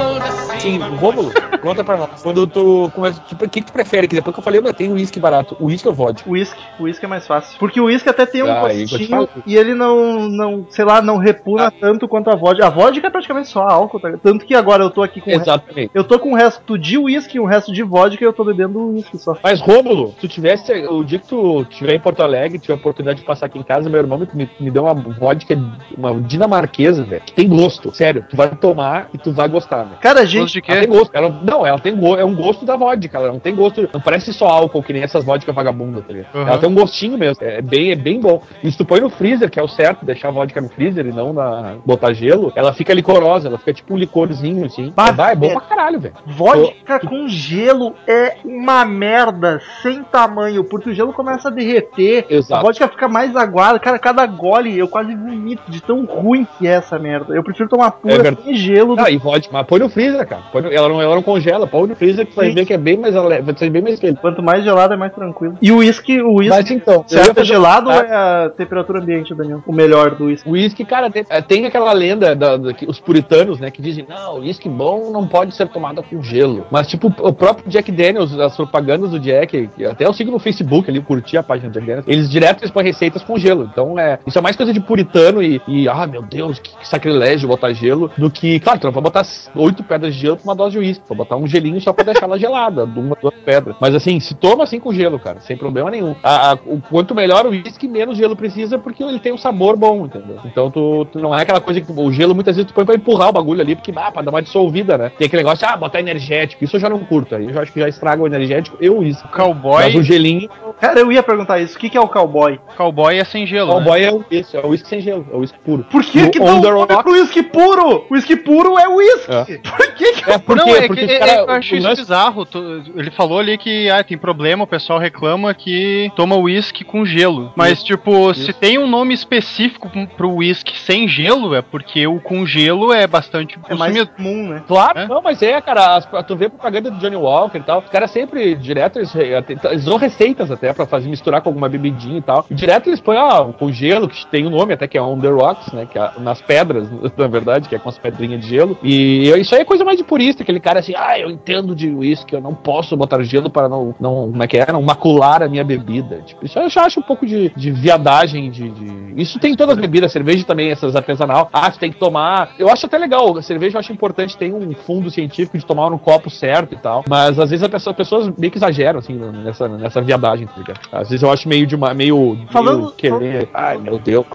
[0.60, 0.78] Sim.
[0.78, 2.22] Rômulo, conta pra nós.
[2.22, 3.22] Quando tu começa.
[3.28, 4.08] Tipo, o que, tu prefere?
[4.08, 5.56] Que depois que eu falei, eu tenho uísque barato.
[5.60, 6.30] Uísque ou vodka?
[6.30, 7.58] Whisky, whisky é mais fácil.
[7.60, 11.18] Porque o whisky até tem um Ah, gostinho e ele não, não, sei lá, não
[11.18, 11.72] repuna Ah.
[11.72, 12.66] tanto quanto a vodka.
[12.66, 14.12] A vodka é praticamente só álcool, tá?
[14.22, 15.32] Tanto que agora eu tô aqui com.
[15.32, 15.92] Exatamente.
[15.94, 18.44] Eu tô com o resto de whisky e o resto de vodka e eu tô
[18.44, 19.38] bebendo whisky só.
[19.44, 20.72] Mas, Rômulo, se tu tivesse.
[20.89, 23.63] O dia que tu estiver em Porto Alegre, tiver a oportunidade de passar aqui em
[23.63, 25.58] casa, meu irmão me, me, deu uma vodka,
[25.98, 27.22] uma dinamarquesa, velho.
[27.25, 27.94] Que tem gosto.
[27.94, 29.98] Sério, tu vai tomar e tu vai gostar, velho.
[30.01, 30.88] Cara, a Gosto de Ela quê?
[30.88, 31.12] tem gosto.
[31.13, 32.20] Ela, não, ela tem gosto.
[32.20, 33.18] É um gosto da vodka.
[33.18, 33.89] Ela não tem gosto.
[33.94, 36.34] Não parece só álcool, que nem essas vodkas vagabundas, tá ligado?
[36.36, 36.41] Uhum.
[36.48, 37.44] Ela tem um gostinho mesmo.
[37.44, 38.41] É bem, é bem bom.
[38.63, 41.06] E se tu põe no freezer, que é o certo, deixar a vodka no freezer
[41.06, 43.48] e não na, botar gelo, ela fica licorosa.
[43.48, 44.91] Ela fica tipo um licorzinho, assim.
[44.96, 45.51] Bah, é, vai, é bom é.
[45.51, 46.13] pra caralho, velho.
[46.25, 52.34] Vodka com gelo é uma merda sem tamanho, porque o gelo começa a derreter, a
[52.34, 52.65] Exato.
[52.65, 53.79] vodka fica mais aguada.
[53.79, 57.34] Cara, cada gole eu quase vomito de tão ruim que é essa merda.
[57.36, 58.44] Eu prefiro tomar É pura verdade.
[58.44, 58.96] sem gelo.
[58.96, 59.50] do- Ah, e vodka.
[59.51, 60.38] Mas põe no freezer, cara.
[60.53, 61.67] No- ela, não, ela não congela.
[61.67, 64.00] Põe no freezer que tu vai ver que é bem mais vai ser bem mais
[64.00, 64.19] quente.
[64.19, 65.58] Quanto mais gelado é mais tranquilo.
[65.62, 68.13] E o uísque, o Mas uísque então, certo é fazer- gelado ou é
[68.46, 69.63] a temperatura ambiente, Daniel?
[69.65, 70.48] O melhor do uísque.
[70.50, 73.82] O uísque, cara, tem, é, tem aquela lenda da, da- que os puritanos, né, que
[73.82, 76.65] dizem, não, o uísque bom não pode ser tomado com gelo.
[76.71, 80.39] Mas, tipo, o próprio Jack Daniels, as propagandas do Jack, que até eu sigo no
[80.39, 83.38] Facebook ali, eu curti a página do Jack Daniels, eles direto eles põem receitas com
[83.38, 83.67] gelo.
[83.71, 86.88] Então, é, isso é mais coisa de puritano e, e, ah, meu Deus, que, que
[86.88, 89.23] sacrilégio botar gelo, do que, claro, tu não vai botar
[89.56, 92.04] oito pedras de gelo pra uma dose de uísque, vai botar um gelinho só pra
[92.04, 93.76] deixar ela gelada, de uma, duas pedras.
[93.80, 96.15] Mas, assim, se toma assim com gelo, cara, sem problema nenhum.
[96.24, 99.76] A- a- o quanto melhor o uísque, menos gelo precisa, porque ele tem um sabor
[99.78, 100.38] bom, entendeu?
[100.46, 102.86] Então tu, tu não é aquela coisa que tu- o gelo muitas vezes tu põe
[102.86, 105.12] pra empurrar o bagulho ali, porque ah, pra dar uma dissolvida, né?
[105.18, 106.63] Tem aquele negócio, ah, botar energético.
[106.63, 107.36] Isso eu já não curto.
[107.36, 109.28] Aí eu já acho que já estraga o energético e o uísque.
[109.30, 111.76] Cowboy, Mas o gelinho, Cara, eu ia perguntar isso.
[111.76, 112.58] O que, que é o cowboy?
[112.78, 113.74] cowboy é sem gelo.
[113.74, 113.86] o né?
[113.86, 115.84] boy é o isso, é o uísque sem gelo, é o uísque puro.
[115.92, 118.06] Por que No que The come Rocks- pro uísque puro?
[118.10, 119.32] O uísque puro é uísque.
[119.32, 119.44] É.
[119.58, 120.18] Por que que...
[120.27, 122.47] É porque, não, é porque que, é- cara, é eu acho isso lance- bizarro.
[122.95, 127.51] Ele falou ali que ah, tem problema, o pessoal reclama que toma uísque com gelo.
[127.55, 132.45] Mas, tipo, se tem um nome específico pro uísque sem gelo, é porque o com
[132.45, 134.63] gelo é bastante É mais comum, né?
[134.67, 135.08] Claro, É?
[135.08, 138.12] não, mas é, cara, as- tu vê propaganda do Johnny Walker e tal, os caras
[138.12, 142.45] sempre, direto, eles, eles dão receitas até pra fazer, misturar com alguma bebidinha e tal,
[142.49, 145.19] e direto eles põem, ó, com gelo, que tem o nome até, que é On
[145.19, 148.47] The Rocks, né, que é nas pedras, na verdade, que é com as pedrinhas de
[148.49, 151.76] gelo, e isso aí é coisa mais de purista, aquele cara assim, ah, eu entendo
[151.76, 154.82] de uísque, eu não posso botar gelo para não, não, como é que é, não
[154.82, 158.69] macular a minha bebida, tipo, isso eu já acho um pouco de, de viadagem, de,
[158.69, 162.00] de- isso tem em todas as bebidas, cerveja também, essas artesanal, ah, tu tem que
[162.00, 165.65] tomar, eu acho até legal, a cerveja eu acho importante, tem um fundo científico de
[165.65, 168.58] tomar no copo certo e tal, mas às vezes a pessoa, as pessoas meio que
[168.58, 170.80] exageram, assim, nessa, nessa viadagem, tá ligado?
[170.91, 174.26] Às vezes eu acho meio de uma, meio, Falando- meio querer, ai meu Deus.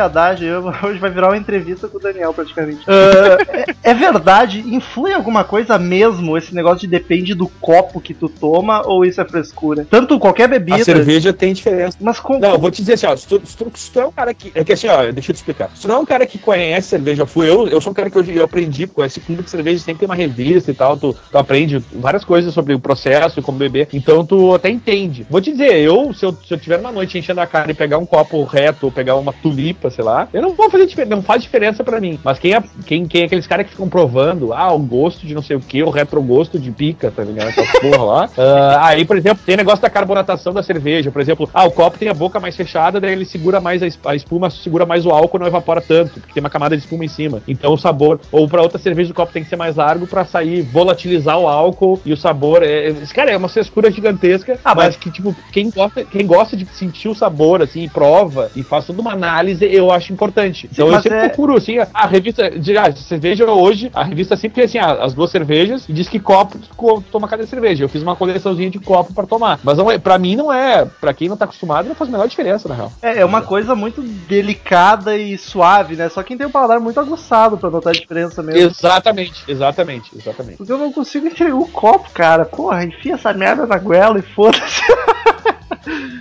[0.00, 2.80] Viadagem, eu- hoje vai virar uma entrevista com o Daniel, praticamente.
[2.86, 3.36] Ah,
[3.84, 4.60] é, é verdade?
[4.66, 9.20] Influi alguma coisa mesmo esse negócio de depende do copo que tu toma ou isso
[9.20, 9.86] é frescura?
[9.88, 10.80] Tanto qualquer bebida.
[10.80, 11.96] A cerveja tem diferença.
[12.00, 12.38] Mas com.
[12.38, 14.12] Não, eu vou te dizer assim, ó, se tu, se tu- se tu é um
[14.12, 14.50] cara que.
[14.54, 15.70] É que assim, ó, deixa eu te explicar.
[15.74, 18.08] Se tu não é um cara que conhece cerveja, fui eu, eu sou um cara
[18.10, 20.96] que hoje eu aprendi, com esse clube de cerveja sempre tem uma revista e tal,
[20.96, 25.26] tu, tu aprende várias coisas sobre o processo e como beber, então tu até entende.
[25.28, 27.74] Vou te dizer, eu, se eu, se eu tiver uma noite enchendo a cara e
[27.74, 31.16] pegar um copo reto ou pegar uma tulipa, sei lá, eu não vou fazer diferença,
[31.16, 32.18] não faz diferença pra mim.
[32.24, 35.34] Mas quem é, quem, quem é aqueles caras que ficam provando, ah, o gosto de
[35.34, 37.48] não sei o que, o retrogosto de pica, tá ligado?
[37.48, 38.30] Essa porra lá.
[38.38, 41.98] Ah, aí, por exemplo, tem negócio da carbonatação da cerveja, por exemplo, ah, o copo
[41.98, 45.04] tem a boca mais fechada, daí ele segura mais a, es- a espuma, segura mais
[45.06, 47.42] o álcool, não evapora tanto, porque tem uma camada de espuma em cima.
[47.46, 50.24] Então o sabor, ou pra outra cerveja o copo tem que ser mais largo pra
[50.24, 52.62] sair, volatilizar o álcool e o sabor.
[52.62, 56.26] É, é- cara, é uma frescura gigantesca, Ah, mas- mas que, tipo, quem gosta, quem
[56.26, 60.12] gosta de sentir o sabor, assim, e prova e faz toda uma análise, eu acho
[60.12, 60.68] importante.
[60.72, 64.56] Então eu sempre é- procuro, assim, a, revista de ah, cerveja hoje, a revista sempre
[64.56, 67.84] tem assim, ah, as duas cervejas e diz que copo tu, toma cada cerveja.
[67.84, 69.60] Eu fiz uma coleçãozinha de copo pra tomar.
[69.62, 72.12] Mas não é, pra mim não é, pra quem não tá acostumado, não faz a
[72.12, 72.92] menor diferença, na real.
[73.00, 76.08] É, é uma coisa muito delicada e suave, né?
[76.08, 78.60] Só quem tem o paladar muito aguçado pra notar a diferença mesmo.
[78.60, 80.56] Exatamente, exatamente, exatamente.
[80.56, 82.44] Porque eu não consigo enxergar o copo, cara.
[82.44, 84.82] Porra, enfia essa merda na goela e foda-se.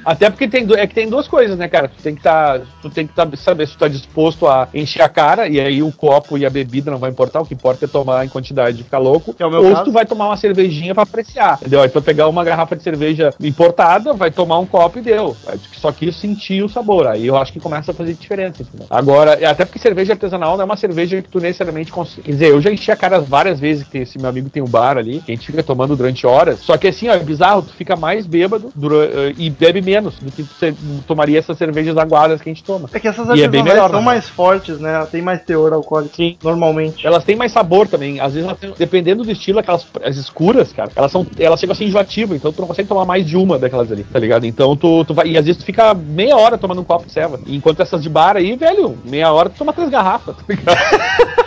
[0.06, 1.88] Até porque tem, é que tem duas coisas, né, cara?
[1.88, 5.02] Tu tem que tá, tu tem que tá, saber se tu tá disposto a encher
[5.02, 7.86] a cara, e aí o copo e a bebida não vai importar, o que importa
[7.86, 9.36] é tomar em quantidade e ficar louco.
[9.38, 9.76] É ou caso.
[9.78, 11.82] se tu vai tomar uma cervejinha pra apreciar, entendeu?
[11.82, 15.36] Aí tu vai pegar uma garrafa de cerveja importada, vai tomar um copo e deu.
[15.74, 17.08] Só que sentir o sabor.
[17.08, 18.62] Aí eu acho que começa a fazer diferença.
[18.62, 18.88] entendeu?
[18.90, 22.24] Agora, é até porque cerveja artesanal não é uma cerveja que tu necessariamente consegue.
[22.24, 24.68] Quer dizer, eu já enchi a cara várias vezes que esse meu amigo tem um
[24.68, 26.60] bar ali, que a gente fica tomando durante horas.
[26.64, 30.16] Só que assim, ó, é bizarro, tu fica mais bêbado dura- eh, e bebe menos
[30.20, 30.76] do que tu se-
[31.08, 32.90] tomaria essas cervejas aguadas que a gente toma.
[32.94, 34.06] É que essas E é bem melhor, são né?
[34.06, 35.06] mais fortes, né?
[35.12, 36.16] Tem mais teor alcoólico.
[36.16, 36.38] Sim.
[36.44, 37.06] Normalmente.
[37.06, 38.20] Elas têm mais sabor também.
[38.20, 41.26] Às vezes, elas têm- dependendo do estilo, aquelas as escuras, cara, elas são.
[41.38, 44.04] Elas chegam a ser enjoativas, então tu não consegue tomar mais de uma daquelas ali,
[44.04, 44.46] tá ligado?
[44.46, 45.28] Então tu, tu vai.
[45.28, 47.40] E às vezes tu fica meia hora tomando um copo de ceva.
[47.46, 50.78] E enquanto essas de bar aí, velho, meia hora tu toma três garrafas, tá ligado?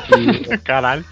[0.64, 1.04] Caralho.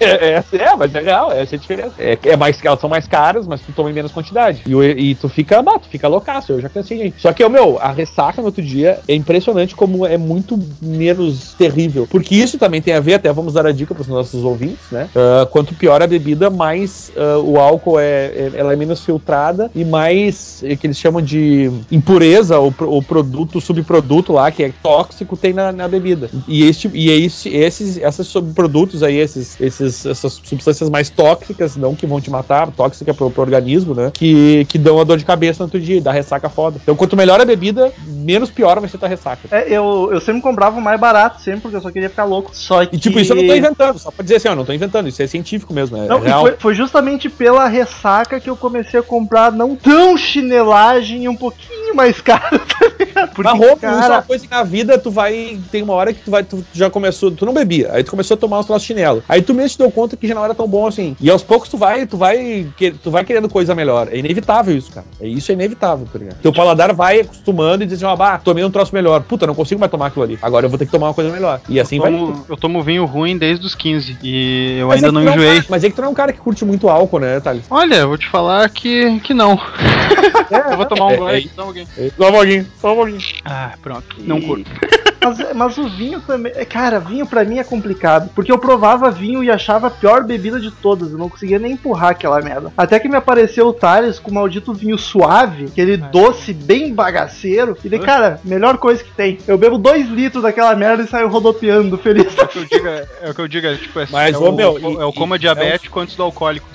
[0.00, 1.94] É, é, é, mas é real, essa é a diferença.
[1.98, 4.62] É, é mais, elas são mais caras, mas tu toma em menos quantidade.
[4.66, 4.72] E,
[5.10, 7.20] e tu fica, bah, tu fica loucaço, eu já cansei, gente.
[7.20, 12.06] Só que, meu, a ressaca no outro dia é impressionante como é muito menos terrível.
[12.10, 15.08] Porque isso também tem a ver, até vamos dar a dica pros nossos ouvintes, né?
[15.14, 19.70] Ah, quanto pior a bebida, mais ah, o álcool é, é- ela é menos filtrada
[19.74, 24.72] e mais, é, que eles chamam de impureza, pro- ou produto, subproduto lá, que é
[24.82, 26.30] tóxico, tem na, na bebida.
[26.48, 31.76] E, este, e é esse, esses, esses subprodutos aí, esses, esses, essas substâncias mais tóxicas,
[31.76, 34.10] não que vão te matar, tóxica pro, pro organismo, né?
[34.12, 36.78] Que, que dão a dor de cabeça no outro dia, dá ressaca foda.
[36.82, 39.48] Então, quanto melhor a bebida, menos pior vai ser tua ressaca.
[39.50, 42.50] É, eu, eu sempre comprava o mais barato, sempre, porque eu só queria ficar louco.
[42.52, 42.96] Só que.
[42.96, 45.08] E tipo, isso eu não tô inventando, só pra dizer assim, ó, não tô inventando,
[45.08, 46.42] isso é científico mesmo, é, Não, real.
[46.42, 51.36] foi, foi justamente pela ressaca que eu comecei a comprar não tão chinelagem e um
[51.36, 53.30] pouquinho mais caro, tá ligado?
[53.34, 55.58] Porque, roupa, usa cara, uma coisa que na vida tu vai.
[55.70, 56.42] Tem uma hora que tu vai.
[56.44, 57.30] Tu já começou.
[57.30, 57.90] Tu não bebia.
[57.92, 59.22] Aí tu começou a tomar os troços de chinelo.
[59.28, 61.16] Aí tu mesmo te deu conta que já não era tão bom assim.
[61.20, 62.66] E aos poucos tu vai, tu vai.
[62.76, 64.08] que- Tu vai querendo coisa melhor.
[64.10, 65.06] É inevitável isso, cara.
[65.20, 66.36] É, isso é inevitável, tá ligado?
[66.40, 69.22] Teu paladar vai acostumando e diz assim, ó, bah, tomei um troço melhor.
[69.22, 70.38] Puta, não consigo mais tomar aquilo ali.
[70.42, 71.60] Agora eu vou ter que tomar uma coisa melhor.
[71.68, 72.12] E assim eu, vai.
[72.12, 75.28] tomo, eu tomo vinho ruim desde os 15 e eu Mas ainda é não tu
[75.28, 75.54] é um enjoei.
[75.56, 77.64] cara- mas é que tu não é um cara que curte muito álcool, né, Thales?
[77.70, 79.58] Olha, eu vou te falar que, que não.
[80.70, 81.32] eu vou tomar um É, gole.
[81.36, 81.68] é- então
[82.16, 83.20] Só um pouquinho, só pouquinho.
[83.44, 84.16] Ah, pronto.
[84.18, 84.70] Não E- curto.
[85.22, 86.50] Mas, mas o vinho também.
[86.56, 88.30] é, Cara, vinho pra mim é complicado.
[88.34, 91.12] Porque eu provava vinho e achava a pior bebida de todas.
[91.12, 92.72] Eu não conseguia nem empurrar aquela merda.
[92.74, 97.76] Até que me apareceu o Thales com o maldito vinho suave, aquele doce bem bagaceiro.
[97.84, 99.36] E daí, cara, melhor coisa que tem.
[99.46, 102.26] Eu bebo dois litros daquela merda e saio rodopiando feliz.
[102.38, 104.34] É o que eu digo, é, é o que eu digo, é, tipo, é, Mas,
[104.34, 106.66] é, o, meu, é o coma diabético antes do alcoólico.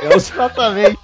[0.00, 0.96] É, Exatamente.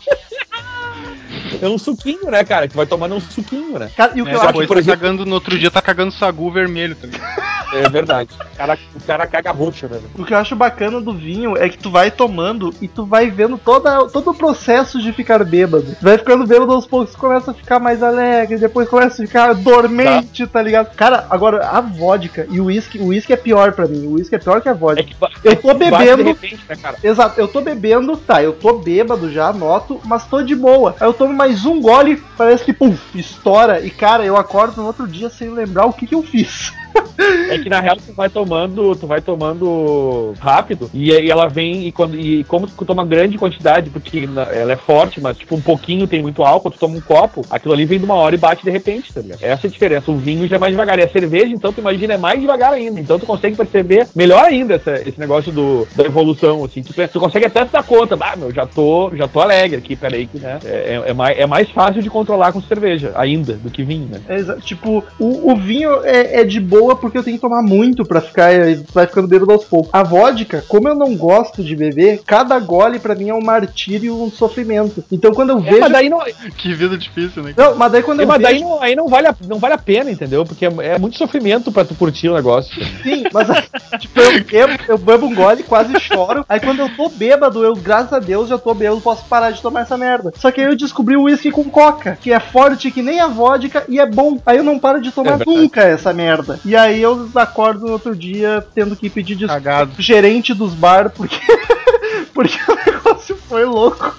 [1.63, 2.69] É um suquinho, né, cara?
[2.69, 3.91] Que vai tomando um suquinho, né?
[3.97, 5.71] Cara, e o que É, eu acho depois por tá exemplo- cagando, no outro dia
[5.71, 7.19] tá cagando sagu vermelho também.
[7.73, 8.31] É verdade.
[8.33, 10.05] O cara, o cara caga roxa, velho.
[10.17, 13.31] O que eu acho bacana do vinho é que tu vai tomando e tu vai
[13.31, 15.97] vendo toda, todo o processo de ficar bêbado.
[15.99, 19.55] Tu vai ficando bêbado aos poucos, começa a ficar mais alegre, depois começa a ficar
[19.55, 20.95] dormente, tá, ligado?
[20.95, 24.07] Cara, agora a vodka e o uísque, o uísque é pior pra mim.
[24.07, 25.01] O uísque é pior que a vodka.
[25.01, 26.17] É que Eu tô bebendo.
[26.19, 26.97] de repente, né, cara?
[27.03, 30.95] Exato, eu tô bebendo, tá, eu tô bêbado já, noto, mas tô de boa.
[31.01, 33.81] Aí eu tomo mais um gole, parece que, pum, estoura.
[33.81, 36.73] E cara, eu acordo no outro dia sem lembrar o que que eu fiz.
[37.49, 41.87] É que na real tu vai tomando, tu vai tomando rápido e, e ela vem
[41.87, 45.61] e, quando, e como tu toma grande quantidade, porque ela é forte, mas tipo um
[45.61, 48.39] pouquinho tem muito álcool, tu toma um copo, aquilo ali vem de uma hora e
[48.39, 49.43] bate de repente, tá ligado?
[49.43, 50.11] Essa é a diferença.
[50.11, 50.99] O vinho já é mais devagar.
[50.99, 53.01] E a cerveja, então, tu imagina, é mais devagar ainda.
[53.01, 56.83] Então tu consegue perceber melhor ainda essa- esse negócio do, da evolução, assim.
[56.83, 60.27] Tu, tu consegue até dar conta, ah, meu, já tô, já tô alegre aqui, peraí,
[60.27, 60.59] que né?
[60.65, 64.09] É, é, é mais, é mais fácil de controlar com cerveja ainda do que vinho,
[64.09, 64.21] né?
[64.29, 68.05] É tipo, o, o vinho é, é de boa porque eu tenho que tomar muito
[68.05, 68.53] pra ficar.
[68.53, 69.91] é, Vai ficando bêbado aos poucos.
[69.93, 74.07] A vodka, como eu não gosto de beber, cada gole pra mim é um martírio
[74.07, 75.03] e um sofrimento.
[75.11, 75.81] Então quando eu É, vejo.
[75.81, 76.21] mas daí não,
[76.57, 77.55] Que vida difícil, né?
[77.57, 78.65] Não, mas daí quando eu mas daí vejo.
[78.67, 80.45] não, aí não vale, a, não vale a pena, entendeu?
[80.45, 82.75] Porque é, é muito sofrimento pra tu curtir o negócio.
[83.03, 83.49] Sim, mas
[84.01, 86.45] tipo, eu bebo, eu bebo um gole, quase choro.
[86.49, 89.63] Aí quando eu tô bêbado, eu, graças a Deus, já tô bêbado, posso parar de
[89.63, 90.33] tomar essa merda.
[90.37, 93.27] Só que aí eu descobri o uísque com coca, que é forte que nem a
[93.29, 94.39] vodka e é bom.
[94.45, 96.61] Aí eu não paro de tomar É nunca essa merda.
[96.65, 99.93] E aí eu acordo no outro dia tendo que pedir desculpa Cagado.
[99.93, 101.39] pro gerente dos bar, porque.
[102.33, 104.15] porque o negócio foi louco.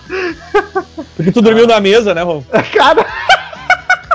[1.15, 2.43] Porque tu dormiu na mesa, né, Ron?
[2.73, 3.05] Cara,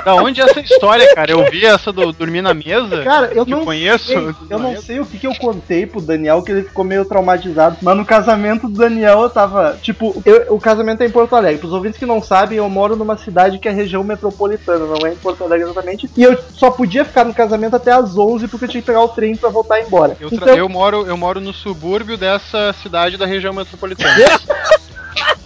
[0.03, 1.31] Da onde é essa história, cara?
[1.31, 3.03] Eu vi essa do dormir na mesa.
[3.03, 4.05] cara, eu não conheço.
[4.07, 4.35] sei.
[4.49, 7.77] Eu não sei o que, que eu contei pro Daniel que ele ficou meio traumatizado.
[7.81, 9.77] Mas no casamento do Daniel eu tava.
[9.81, 11.59] Tipo, eu- o casamento é em Porto Alegre.
[11.59, 15.13] Pros ouvintes que não sabem, eu moro numa cidade que é região metropolitana, não é
[15.13, 16.09] em Porto Alegre exatamente.
[16.17, 19.01] E eu só podia ficar no casamento até às 11 porque eu tinha que pegar
[19.01, 20.17] o trem pra voltar embora.
[20.19, 24.13] Eu, Então, eu moro, eu moro no subúrbio dessa cidade da região metropolitana.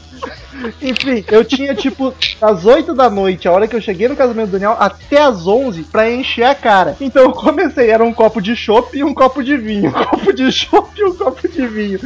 [0.82, 4.48] enfim, eu tinha tipo das 8 da noite, a hora que eu cheguei no casamento
[4.50, 6.96] do Daniel, até às 11 pra encher a cara.
[7.00, 9.90] Então eu comecei, era um copo de chopp e um copo de vinho.
[9.98, 12.00] Um copo de chopp e um copo de vinho.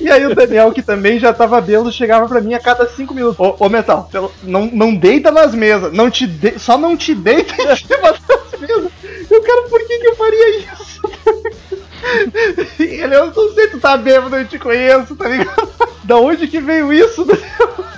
[0.00, 3.14] E aí o Daniel, que também já tava bêbado, chegava pra mim a cada 5
[3.14, 3.38] minutos.
[3.38, 4.08] Ô, ô Metal,
[4.42, 5.92] não, não deita nas mesas.
[5.92, 8.90] Não te de- só não te deita em cima das mesas.
[9.30, 11.00] Eu, cara, por que, que eu faria isso?
[12.78, 15.68] Ele, eu não sei, tu tá bêbado, eu te conheço, tá ligado?
[16.04, 17.97] Da onde que veio isso, Daniel?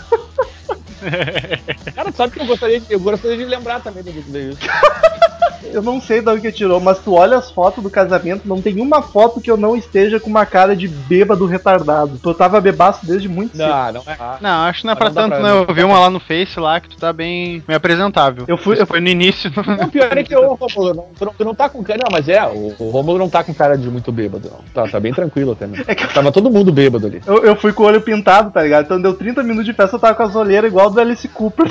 [1.94, 4.60] Cara, tu sabe que eu gostaria de, eu gostaria de lembrar também do veio isso.
[5.72, 8.62] Eu não sei de onde que tirou, mas tu olha as fotos do casamento, não
[8.62, 12.18] tem uma foto que eu não esteja com uma cara de bêbado retardado.
[12.20, 13.68] Tu tava bebaço desde muito cedo.
[13.68, 14.16] Não, não é.
[14.40, 15.48] Não, acho que não é pra não tanto, pra- não.
[15.60, 18.44] não Eu vi uma lá no Face lá que tu tá bem, bem apresentável.
[18.48, 19.52] Eu fui- eu- foi no início.
[19.84, 22.00] O pior é que o Romulo, não, tu, não, tu não tá com cara.
[22.02, 24.60] Não, mas é, o, o Romulo não tá com cara de muito bêbado, não.
[24.72, 25.84] Tá, tá bem tranquilo até, né?
[25.86, 27.20] É que- Tava todo mundo bêbado ali.
[27.26, 28.86] Eu, eu fui com o olho pintado, tá ligado?
[28.86, 31.66] Então deu 30 minutos de festa, eu tava com as olheiras igual do Alice Cooper.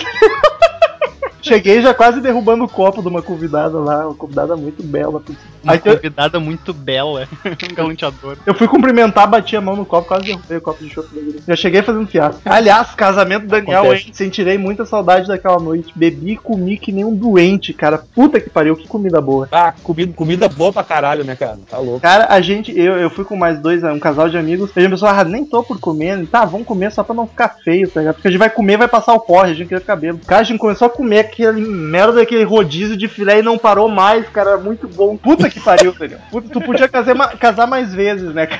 [1.42, 5.22] Cheguei já quase derrubando o copo de uma convidada lá, uma convidada muito bela.
[5.64, 7.28] Uma Aí eu, convidada muito bela.
[7.46, 8.38] um galanteador.
[8.46, 11.42] eu fui cumprimentar, bati a mão no copo, quase derrubei o copo de chope.
[11.48, 12.42] Já cheguei fazendo fiasco.
[12.46, 14.08] Aliás, casamento do Daniel, Acontece.
[14.08, 14.14] hein?
[14.14, 15.92] Sentirei muita saudade daquela noite.
[15.96, 17.98] Bebi e comi que nem um doente, cara.
[18.14, 19.48] Puta que pariu, que comida boa.
[19.52, 21.60] Ah, comida, comida boa pra caralho, né, cara?
[21.70, 22.00] Tá louco.
[22.00, 24.82] Cara, a gente, eu, eu fui com mais dois, um casal de amigos, e a
[24.82, 27.90] gente pensou, ah, nem tô por comer, tá, vamos comer só pra não ficar feio,
[27.90, 28.16] tá ligado?
[28.16, 30.26] Porque a gente vai comer vai passar o porre, a gente queria ficar bêbado.
[30.26, 33.90] Cara, a gente começou a comer aquele merda daquele rodízio de filé e não parou
[33.90, 35.18] mais, cara, era muito bom.
[35.18, 36.20] Puta que pariu, Daniel.
[36.32, 38.48] Puta, tu podia casar, casar mais vezes, né?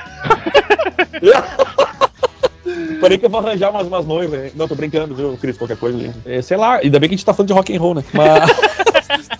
[3.00, 4.54] Parei que eu vou arranjar umas, umas noivas.
[4.54, 5.56] Não, tô brincando, viu, Cris?
[5.56, 6.14] Qualquer coisa.
[6.26, 8.04] É, sei lá, ainda bem que a gente tá falando de rock and roll, né?
[8.12, 8.50] Mas.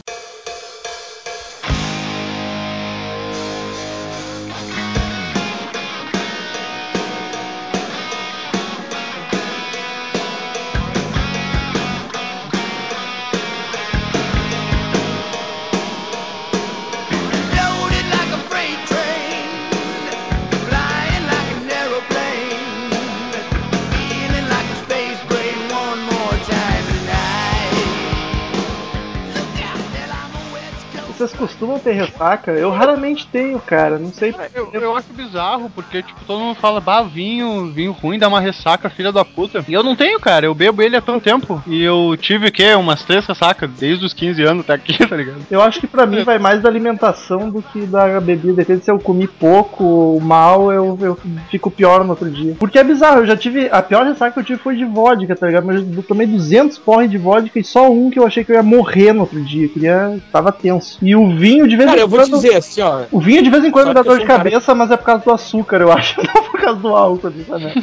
[31.81, 32.53] ter ressaca?
[32.53, 34.35] Eu raramente tenho, cara, não sei.
[34.55, 38.41] Eu, eu acho bizarro, porque, tipo, todo mundo fala, bah, vinho, vinho ruim, dá uma
[38.41, 39.65] ressaca, filha da puta.
[39.67, 41.63] E eu não tenho, cara, eu bebo ele há tanto tempo.
[41.67, 42.75] E eu tive, o quê?
[42.75, 45.41] Umas três ressacas, desde os 15 anos até aqui, tá ligado?
[45.51, 48.55] Eu acho que pra mim vai mais da alimentação do que da bebida.
[48.55, 51.19] Depende se eu comi pouco ou mal, eu, eu
[51.51, 52.55] fico pior no outro dia.
[52.59, 53.69] Porque é bizarro, eu já tive.
[53.71, 55.65] A pior ressaca que eu tive foi de vodka, tá ligado?
[55.65, 58.57] Mas eu tomei 200 porre de vodka e só um que eu achei que eu
[58.57, 59.67] ia morrer no outro dia.
[59.67, 60.19] Eu queria.
[60.33, 60.99] Tava tenso.
[61.03, 62.37] E o vinho de vez Cara, em eu vou te quando.
[62.43, 63.05] dizer assim, ó.
[63.11, 64.97] O vinho de vez em quando me dá eu dor de cara cabeça, mas é
[64.97, 66.21] por causa do açúcar, eu acho.
[66.23, 67.75] Não por causa do álcool, né?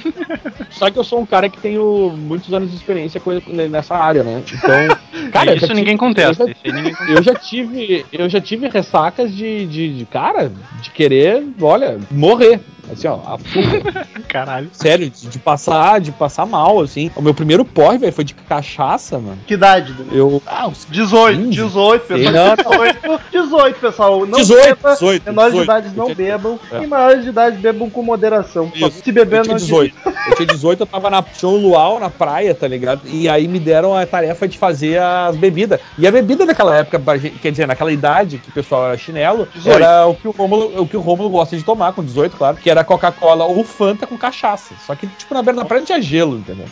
[0.70, 3.22] Só que eu sou um cara que tenho muitos anos de experiência
[3.70, 4.44] nessa área, né?
[4.54, 4.98] Então.
[5.32, 6.44] Cara, eu isso ninguém tive- contesta.
[6.44, 7.12] Eu já, Isso ninguém contesta.
[7.14, 12.60] eu já tive, eu já tive ressacas de, de, de, cara, de querer, olha, morrer.
[12.92, 14.08] Assim, ó, a fuga.
[14.28, 14.70] Caralho.
[14.72, 17.12] Sério, de, de passar, de passar mal, assim.
[17.16, 19.40] O meu primeiro porre, velho, foi de cachaça, mano.
[19.46, 19.96] Que idade?
[20.12, 20.42] Eu.
[20.46, 21.50] Ah, uns 18, 15.
[21.50, 22.34] 18, pessoal.
[22.34, 24.26] Não, 18, 18, pessoal.
[24.26, 25.64] Não 18, beba, 18, menores de 18.
[25.64, 26.60] idade não bebam.
[26.72, 26.84] É.
[26.84, 28.72] E maiores de idade bebam com moderação.
[28.74, 29.04] Isso.
[29.04, 29.96] Se beber Eu tinha não 18.
[30.06, 33.02] Eu tinha 18, eu tava na um luau na praia, tá ligado?
[33.06, 35.80] E aí me deram a tarefa de fazer as bebidas.
[35.98, 37.02] E a bebida naquela época,
[37.42, 39.76] quer dizer, naquela idade que o pessoal era chinelo, 18.
[39.76, 42.58] era o que o Rômulo, o que o Rômulo gosta de tomar, com 18, claro,
[42.58, 44.74] que era Coca-Cola ou Fanta com cachaça.
[44.86, 46.66] Só que, tipo, na beira da praia tinha gelo, entendeu?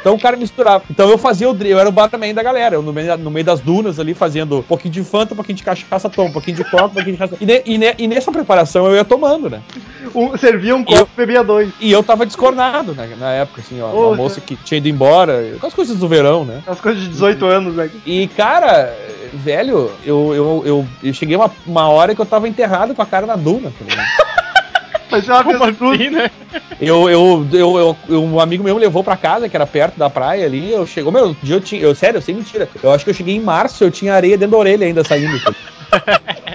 [0.00, 0.84] Então o cara misturava.
[0.88, 2.76] Então eu fazia o drink, eu era o barman da galera.
[2.76, 5.56] Eu no meio, no meio das dunas ali, fazendo um pouquinho de Fanta, um pouquinho
[5.56, 7.36] de cachaça, toma, um pouquinho de Coca, um pouquinho de cachaça.
[7.40, 9.62] E, ne- e ne- e nessa preparação eu ia tomando, né?
[10.14, 11.70] Um, servia um copo, bebia dois.
[11.80, 13.90] E eu tava descornado né, na época, assim, ó.
[13.90, 16.62] Uma moça que tinha ido embora, com as coisas do verão, né?
[16.66, 17.90] As coisas de 18 anos, né?
[18.04, 18.94] E, cara,
[19.34, 23.06] velho, eu, eu, eu, eu cheguei uma, uma hora que eu tava enterrado com a
[23.06, 24.06] cara na duna, tá ligado?
[25.16, 26.30] Mas é Como assim, né?
[26.80, 30.10] Eu, eu, eu, eu- um amigo meu me levou pra casa, que era perto da
[30.10, 30.70] praia ali.
[30.72, 31.80] Eu chegou, meu, dia eu tinha.
[31.82, 32.68] Eu, sério, sem mentira.
[32.82, 35.40] Eu acho que eu cheguei em março, eu tinha areia dentro da orelha ainda saindo.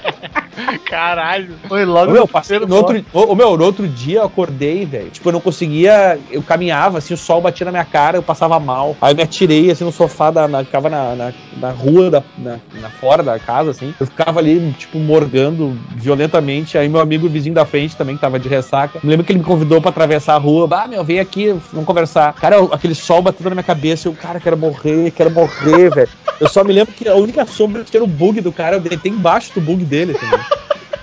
[0.91, 1.56] Caralho.
[1.69, 5.10] Foi logo meu, passei, no outro, ô, meu, no outro dia eu acordei, velho.
[5.10, 6.19] Tipo, eu não conseguia.
[6.30, 8.97] Eu caminhava, assim, o sol batia na minha cara, eu passava mal.
[9.01, 12.21] Aí eu me atirei, assim, no sofá, da, na, ficava na, na, na rua, da,
[12.38, 13.93] na, na fora da casa, assim.
[13.97, 16.77] Eu ficava ali, tipo, morgando violentamente.
[16.77, 18.99] Aí meu amigo vizinho da frente também, que tava de ressaca.
[19.01, 20.67] Me lembro que ele me convidou pra atravessar a rua.
[20.73, 22.34] Ah, meu, vem aqui, vamos conversar.
[22.34, 24.10] Cara, eu- aquele sol batendo na minha cabeça.
[24.10, 26.10] Eu, cara, quero morrer, quero morrer, velho.
[26.39, 28.80] Eu só me lembro que a única sombra que tinha no bug do cara, eu
[28.82, 30.39] deitei embaixo do bug dele, entendeu?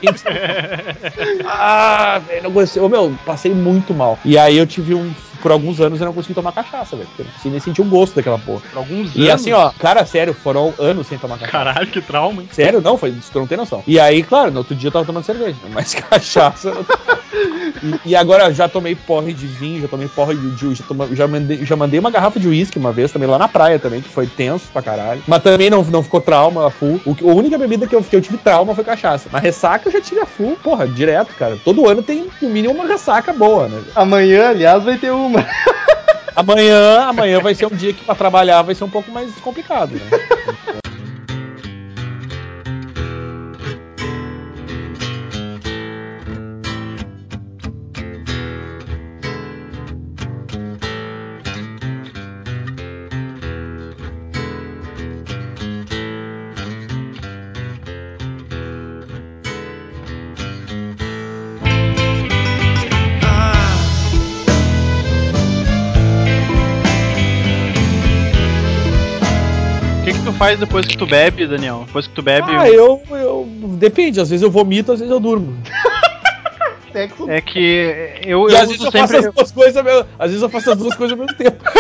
[1.45, 2.83] Ah, velho, não gostei.
[2.83, 4.19] Ô, meu, passei muito mal.
[4.25, 5.13] E aí eu tive um.
[5.41, 7.07] Por alguns anos eu não consegui tomar cachaça, velho.
[7.09, 8.61] Porque eu não consegui nem sentir o gosto daquela porra.
[8.71, 9.35] Por alguns E anos.
[9.41, 11.53] assim, ó, cara, sério, foram anos sem tomar cachaça.
[11.53, 12.49] Caralho, que trauma, hein?
[12.51, 13.85] Sério, não, foi, tu não tem noção.
[13.87, 16.73] E aí, claro, no outro dia eu tava tomando cerveja, mas cachaça.
[17.83, 20.50] E, e agora já tomei porre de vinho, já tomei porre de.
[20.50, 23.48] de já, já, mandei, já mandei uma garrafa de uísque uma vez, também lá na
[23.48, 25.22] praia também, que foi tenso pra caralho.
[25.26, 27.00] Mas também não, não ficou trauma a full.
[27.04, 29.28] O, a única bebida que eu, que eu tive trauma foi cachaça.
[29.33, 31.59] Mas ressaca eu já tive a full, porra, direto, cara.
[31.64, 33.83] Todo ano tem no mínimo uma ressaca boa, né?
[33.94, 35.44] Amanhã, aliás, vai ter uma.
[36.38, 39.94] Amanhã, amanhã vai ser um dia que pra trabalhar vai ser um pouco mais complicado,
[39.94, 40.78] né?
[70.38, 71.83] faz depois que tu bebe, Daniel?
[71.87, 72.46] Depois que tu bebe.
[72.51, 73.46] Ah, eu, eu.
[73.79, 75.57] Depende, às vezes eu vomito, às vezes eu durmo.
[76.92, 77.29] Sexo.
[77.31, 79.29] É que eu, E eu às vezes eu faço sempre.
[79.29, 81.62] as duas coisas, mesmo- às vezes eu faço as duas coisas ao mesmo tempo.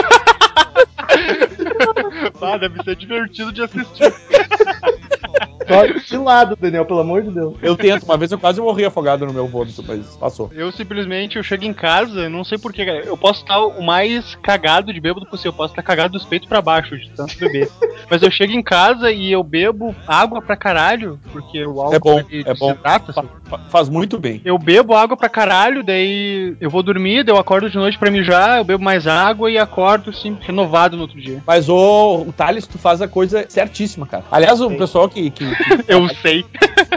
[2.40, 4.12] Ah, deve ser divertido de assistir.
[5.70, 7.54] Olha de lado, Daniel, pelo amor de Deus.
[7.62, 10.50] Eu tento, uma vez eu quase morri afogado no meu vômito, mas passou.
[10.54, 13.00] Eu simplesmente eu chego em casa, não sei porquê, cara.
[13.00, 15.50] Eu posso estar o mais cagado de bêbado possível.
[15.52, 17.68] Eu posso estar cagado dos peitos pra baixo de tanto beber.
[18.10, 21.98] Mas eu chego em casa e eu bebo água pra caralho, porque o álcool É
[21.98, 22.74] bom, ele é bom.
[22.82, 23.28] sabe?
[23.44, 24.40] fa- faz muito bem.
[24.44, 28.10] Eu bebo água pra caralho, daí eu vou dormir, daí eu acordo de noite pra
[28.10, 31.42] mijar, eu bebo mais água e acordo, assim, renovado no outro dia.
[31.46, 34.24] Mas o, o Thales, tu faz a coisa certíssima, cara.
[34.30, 35.57] Aliás, o pessoal que, que, que-
[35.88, 36.44] Eu sei.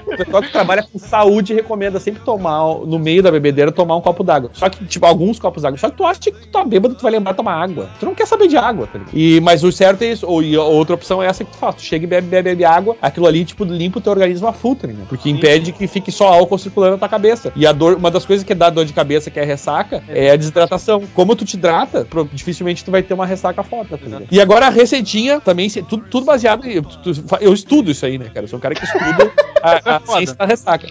[0.05, 4.01] o pessoal que trabalha com saúde recomenda sempre tomar, no meio da bebedeira, tomar um
[4.01, 4.49] copo d'água.
[4.53, 5.77] Só que, tipo, alguns copos d'água.
[5.77, 7.89] Só que tu acha que tu tá bêbado, tu vai lembrar de tomar água.
[7.99, 9.15] Tu não quer saber de água, tá ligado?
[9.17, 10.25] E, mas o certo é isso.
[10.27, 11.75] Ou, e outra opção é essa que tu faz.
[11.75, 14.53] Tu chega e bebe, bebe, bebe água, aquilo ali, tipo, limpa o teu organismo a
[14.53, 15.07] full, tá ligado?
[15.07, 17.51] Porque impede que fique só álcool circulando na tua cabeça.
[17.55, 20.31] E a dor, uma das coisas que dá dor de cabeça, que é ressaca, é
[20.31, 21.03] a desidratação.
[21.13, 24.25] Como tu te hidrata, dificilmente tu vai ter uma ressaca foda, tá ligado?
[24.31, 26.61] E agora a receitinha também, tudo, tudo baseado
[27.03, 28.47] tu- Eu estudo isso aí, né, cara?
[28.51, 29.31] Sou um cara que estuda
[29.63, 30.17] a, a Foda.
[30.17, 30.87] ciência da ressaca.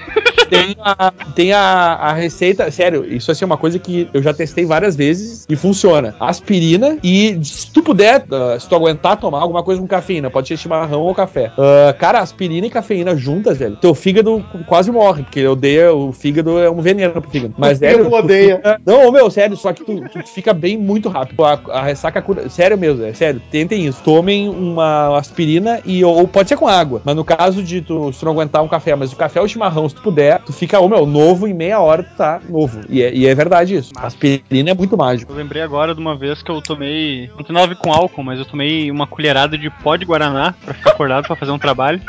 [0.48, 1.60] Tem, a, tem a,
[1.94, 5.54] a receita, sério, isso assim é uma coisa que eu já testei várias vezes e
[5.54, 6.14] funciona.
[6.18, 10.48] Aspirina e se tu puder, ah, se tu aguentar tomar alguma coisa com cafeína, pode
[10.48, 11.52] ser chimarrão ou café.
[11.56, 16.58] Ah, cara, aspirina e cafeína juntas, velho, teu fígado quase morre, porque odeia, o fígado
[16.58, 17.54] é um veneno pro fígado.
[17.56, 18.56] Mas, O fígado velho, tu odeia.
[18.56, 21.44] fica- Não, meu, sério, só que tu, tu fica bem muito rápido.
[21.44, 22.48] A, a ressaca cura.
[22.48, 23.40] Sério mesmo, é sério.
[23.52, 24.00] Tentem isso.
[24.02, 27.00] Tomem uma aspirina e ou pode ser com água.
[27.04, 29.48] Mas no caso de tu, se tu não aguentar um café, mas o café ou
[29.48, 32.80] chimarrão, se tu puder, tu fica, ô meu, novo em meia hora, tu tá novo.
[32.88, 33.92] E é, e é verdade isso.
[33.96, 35.32] A aspirina é muito mágico.
[35.32, 37.30] Eu lembrei agora de uma vez que eu tomei.
[37.36, 40.04] Não tem nada a ver com álcool, mas eu tomei uma colherada de pó de
[40.04, 42.00] Guaraná pra ficar acordado pra fazer um trabalho.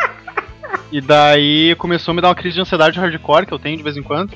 [0.92, 3.84] E daí começou a me dar uma crise de ansiedade hardcore que eu tenho de
[3.84, 4.30] vez em quando.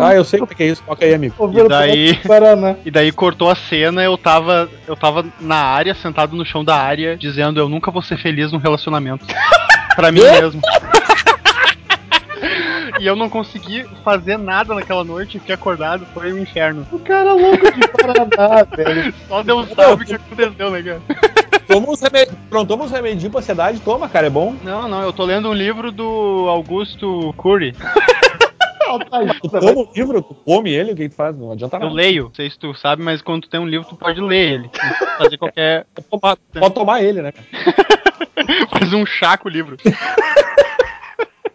[0.00, 0.82] Ah, eu sei é que é isso.
[0.82, 1.34] Toca aí, amigo.
[1.52, 2.18] E daí,
[2.84, 6.76] e daí cortou a cena, eu tava, eu tava na área, sentado no chão da
[6.76, 9.24] área, dizendo eu nunca vou ser feliz num relacionamento.
[9.94, 10.60] pra mim mesmo.
[13.00, 16.86] E eu não consegui fazer nada naquela noite, fiquei acordado, foi um inferno.
[16.92, 19.14] O cara louco de Paraná, velho.
[19.26, 21.02] Só Deus sabe o que aconteceu, né, cara?
[21.66, 22.36] Toma uns remédios.
[22.50, 24.54] Pronto, toma uns remedinhos pra ansiedade, toma, cara, é bom.
[24.62, 27.74] Não, não, eu tô lendo um livro do Augusto Cury.
[28.98, 31.36] Tu toma o livro, tu come ele, o que tu faz?
[31.36, 31.94] Não adianta Eu nada.
[31.94, 34.52] leio, não sei se tu sabe, mas quando tu tem um livro, tu pode ler
[34.52, 34.70] ele.
[35.18, 35.86] Fazer qualquer.
[35.94, 37.32] Pode tomar, pode tomar ele, né?
[37.32, 38.68] cara?
[38.70, 39.76] Faz um chá com o livro.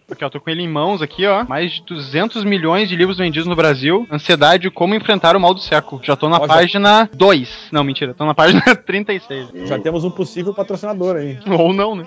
[0.09, 1.43] Aqui, ó, tô com ele em mãos aqui, ó.
[1.45, 4.07] Mais de 200 milhões de livros vendidos no Brasil.
[4.11, 6.01] Ansiedade, como enfrentar o mal do século.
[6.03, 7.67] Já tô na página 2.
[7.71, 9.49] Não, mentira, tô na página 36.
[9.67, 11.37] Já temos um possível patrocinador aí.
[11.45, 12.05] Ou não, né?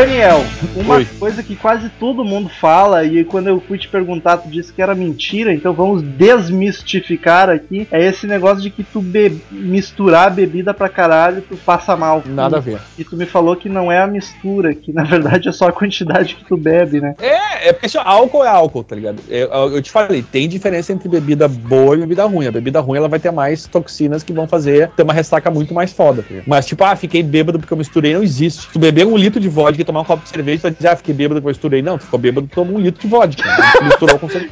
[0.00, 0.42] Daniel,
[0.76, 1.06] uma Oi.
[1.18, 4.80] coisa que quase todo mundo fala, e quando eu fui te perguntar, tu disse que
[4.80, 7.86] era mentira, então vamos desmistificar aqui.
[7.90, 12.22] É esse negócio de que tu be- misturar bebida pra caralho, tu passa mal.
[12.24, 12.80] Nada a ver.
[12.96, 15.72] E tu me falou que não é a mistura, que na verdade é só a
[15.72, 17.14] quantidade que tu bebe, né?
[17.20, 19.20] É, é porque álcool é álcool, tá ligado?
[19.28, 22.46] Eu, eu te falei, tem diferença entre bebida boa e bebida ruim.
[22.46, 25.74] A bebida ruim ela vai ter mais toxinas que vão fazer ter uma ressaca muito
[25.74, 26.22] mais foda.
[26.22, 26.36] Tá?
[26.46, 28.66] Mas, tipo, ah, fiquei bêbado porque eu misturei, não existe.
[28.72, 30.88] Tu beber um litro de vodka e tomar um copo de cerveja, tu vai dizer,
[30.88, 31.82] ah, fiquei bêbado eu misturei.
[31.82, 33.42] Não, ficou bêbado tomou um litro de vodka.
[33.46, 33.56] né?
[33.78, 34.50] Tu misturou com cerveja.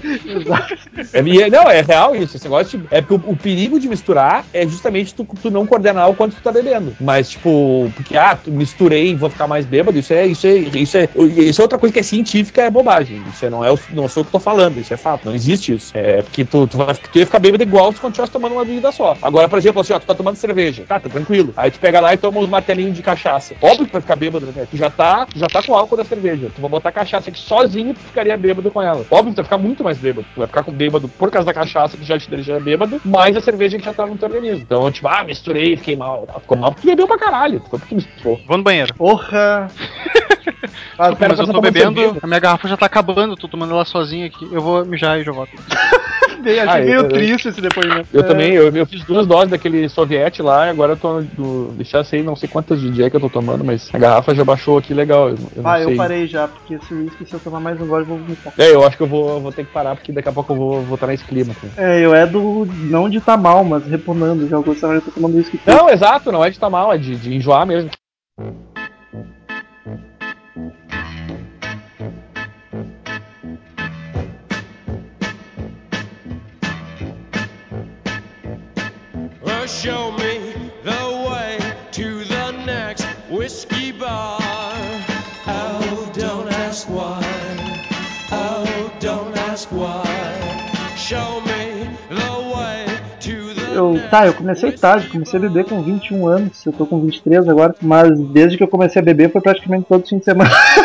[1.12, 2.36] É, e é- não, é real isso.
[2.36, 5.66] Esse negócio de- é porque o, o perigo de misturar é justamente tu, tu não
[5.66, 6.96] coordenar o quanto tu tá bebendo.
[7.00, 10.54] Mas, tipo, porque, ah, tu misturei e vou ficar mais bêbado, isso é, isso é,
[10.54, 13.22] isso é, isso é outra coisa que é científica, é bobagem.
[13.32, 15.34] Isso é- não é o, não sou eu que tô falando, isso é fato, não
[15.34, 15.92] existe isso.
[15.94, 18.64] É porque tu, tu, vai, tu ia ficar bêbado igual se quando tivesse tomando uma
[18.64, 19.16] bebida só.
[19.22, 21.52] Agora, por exemplo, assim, ó, tu tá tomando cerveja, tá, tá tranquilo.
[21.56, 23.54] Aí tu pega lá e toma uns martelinhos de cachaça.
[23.60, 24.66] Óbvio que vai ficar bêbado, né?
[24.70, 26.50] Tu já tá, tu já tá com álcool da cerveja.
[26.54, 29.04] Tu vai botar cachaça aqui sozinho, tu ficaria bêbado com ela.
[29.10, 30.26] Óbvio que tu vai ficar muito mais bêbado.
[30.34, 33.36] Tu vai ficar com bêbado por causa da cachaça que já te deixa bêbado, mais
[33.36, 34.62] a cerveja que já tá no teu organismo.
[34.62, 36.26] Então, tipo, ah, misturei, fiquei mal.
[36.28, 37.60] Ah, Ficou mal porque tu bebeu pra caralho.
[37.60, 38.40] Ficou porque tu misturou.
[38.46, 38.94] Vou no banheiro.
[38.94, 39.68] Porra!
[41.00, 42.18] Ah, Mas tá eu tô bebendo, cerveja.
[42.22, 44.48] a minha garrafa já tá acabando, tô tomando ela sozinha aqui.
[44.50, 45.52] Eu vou mijar e já volto.
[46.42, 48.08] bem, achei Ah, meio eu- eu- triste esse depoimento.
[48.12, 48.24] Eu É.
[48.24, 51.20] também, eu, eu fiz duas doses daquele soviete lá e agora eu tô.
[51.20, 54.34] Do, deixar sei, não sei quantas de dia que eu tô tomando, mas a garrafa
[54.34, 55.17] já baixou aqui legal.
[55.26, 55.96] Eu, Ah, eu sei.
[55.96, 58.52] parei já, porque esse whisky, se eu tomar mais um gole, eu vou vomitar.
[58.56, 60.82] É, eu acho que eu vou, vou ter que parar, porque daqui a pouco eu
[60.82, 61.52] vou estar nesse clima.
[61.52, 61.70] Assim.
[61.76, 62.66] É, eu é do.
[62.90, 64.46] não de tá mal, mas repunando.
[64.48, 65.60] Já eu gostaria de tô tomando whisky.
[65.66, 67.90] Não, exato, não é de estar mal, é de, de enjoar mesmo.
[79.66, 81.58] Show me the way
[81.92, 84.47] to the next whiskey bar.
[86.78, 87.20] Ask why.
[88.30, 90.04] Oh, don't ask why.
[90.94, 92.86] Show me the way
[93.18, 96.86] to the Eu, tá, eu comecei tarde, comecei a beber com 21 anos, eu tô
[96.86, 100.24] com 23 agora, mas desde que eu comecei a beber foi praticamente todo fim de
[100.24, 100.50] semana.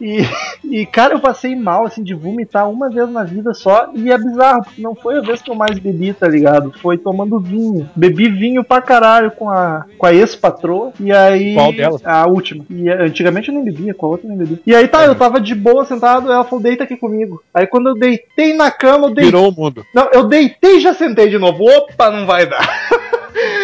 [0.00, 0.18] e,
[0.64, 4.18] e, cara, eu passei mal, assim, de vomitar uma vez na vida só, e é
[4.18, 6.72] bizarro, porque não foi a vez que eu mais bebi, tá ligado?
[6.80, 7.88] Foi tomando vinho.
[7.94, 11.54] Bebi vinho pra caralho com a, com a ex-patroa, e aí...
[11.54, 12.00] Qual delas?
[12.04, 12.64] A última.
[12.70, 14.60] E eh, antigamente eu nem bebia, com a outra eu nem bebia.
[14.66, 17.42] E aí tá, eu tava de boa sentado, ela falou, deita aqui comigo.
[17.52, 19.26] Aí quando eu deitei na cama, eu deitei...
[19.26, 19.84] Virou o mundo.
[19.94, 21.64] Não, eu deitei e já sentei de novo.
[21.64, 22.58] Opa, não vai dar.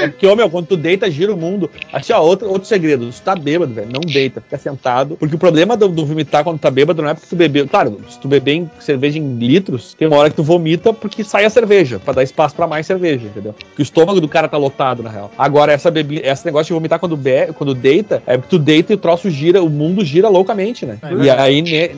[0.05, 1.71] É porque, ô meu, quando tu deita, gira o mundo.
[1.93, 3.11] Assim, ó, outro, outro segredo.
[3.13, 5.17] Se tu tá bêbado, velho, não deita, fica sentado.
[5.17, 7.67] Porque o problema do, do vomitar quando tá bêbado não é porque tu bebeu.
[7.69, 11.25] Claro, se tu beber em cerveja em litros, tem uma hora que tu vomita porque
[11.25, 13.53] sai a cerveja, pra dar espaço pra mais cerveja, entendeu?
[13.55, 15.31] Porque o estômago do cara tá lotado, na real.
[15.39, 18.93] Agora, essa bebida, esse negócio de vomitar quando, be, quando deita, é porque tu deita
[18.93, 20.99] e o troço gira, o mundo gira loucamente, né?
[21.25, 21.91] e aí, né,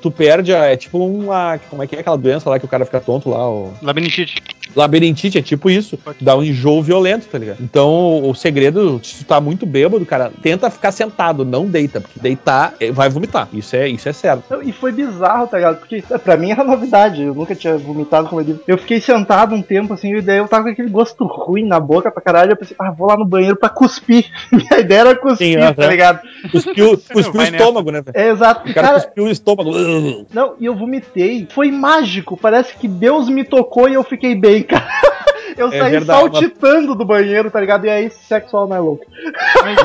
[0.00, 1.58] tu perde, a- é tipo uma.
[1.70, 3.48] Como é que é aquela doença lá que o cara fica tonto lá?
[3.48, 3.72] O...
[3.82, 4.42] Labirintite.
[4.74, 5.98] Labirintite, é tipo isso.
[6.20, 7.53] Dá um enjoo violento, tá ligado?
[7.60, 12.18] Então, o segredo, se tu tá muito bêbado, cara, tenta ficar sentado, não deita, porque
[12.20, 13.48] deitar é, vai vomitar.
[13.52, 14.62] Isso é, isso é certo.
[14.62, 15.78] E foi bizarro, tá ligado?
[15.78, 18.58] Porque é, pra mim era novidade, eu nunca tinha vomitado como ele.
[18.66, 21.80] Eu fiquei sentado um tempo assim, e daí eu tava com aquele gosto ruim na
[21.80, 22.52] boca pra caralho.
[22.52, 24.26] Eu pensei, ah, vou lá no banheiro pra cuspir.
[24.50, 26.20] Minha ideia era cuspir, Sim, tá ligado?
[26.50, 27.56] Cuspiu, cuspiu o Vai nessa.
[27.64, 28.02] estômago, né?
[28.14, 28.68] É exato.
[28.68, 29.70] O cara, Cara, cuspiu o estômago.
[30.32, 31.46] não, e eu vomitei.
[31.50, 32.36] Foi mágico.
[32.36, 34.86] Parece que Deus me tocou e eu fiquei bem, cara.
[35.56, 37.86] Eu É saí verdade, saltitando do banheiro, tá ligado?
[37.86, 39.04] E aí, sexual não é louco.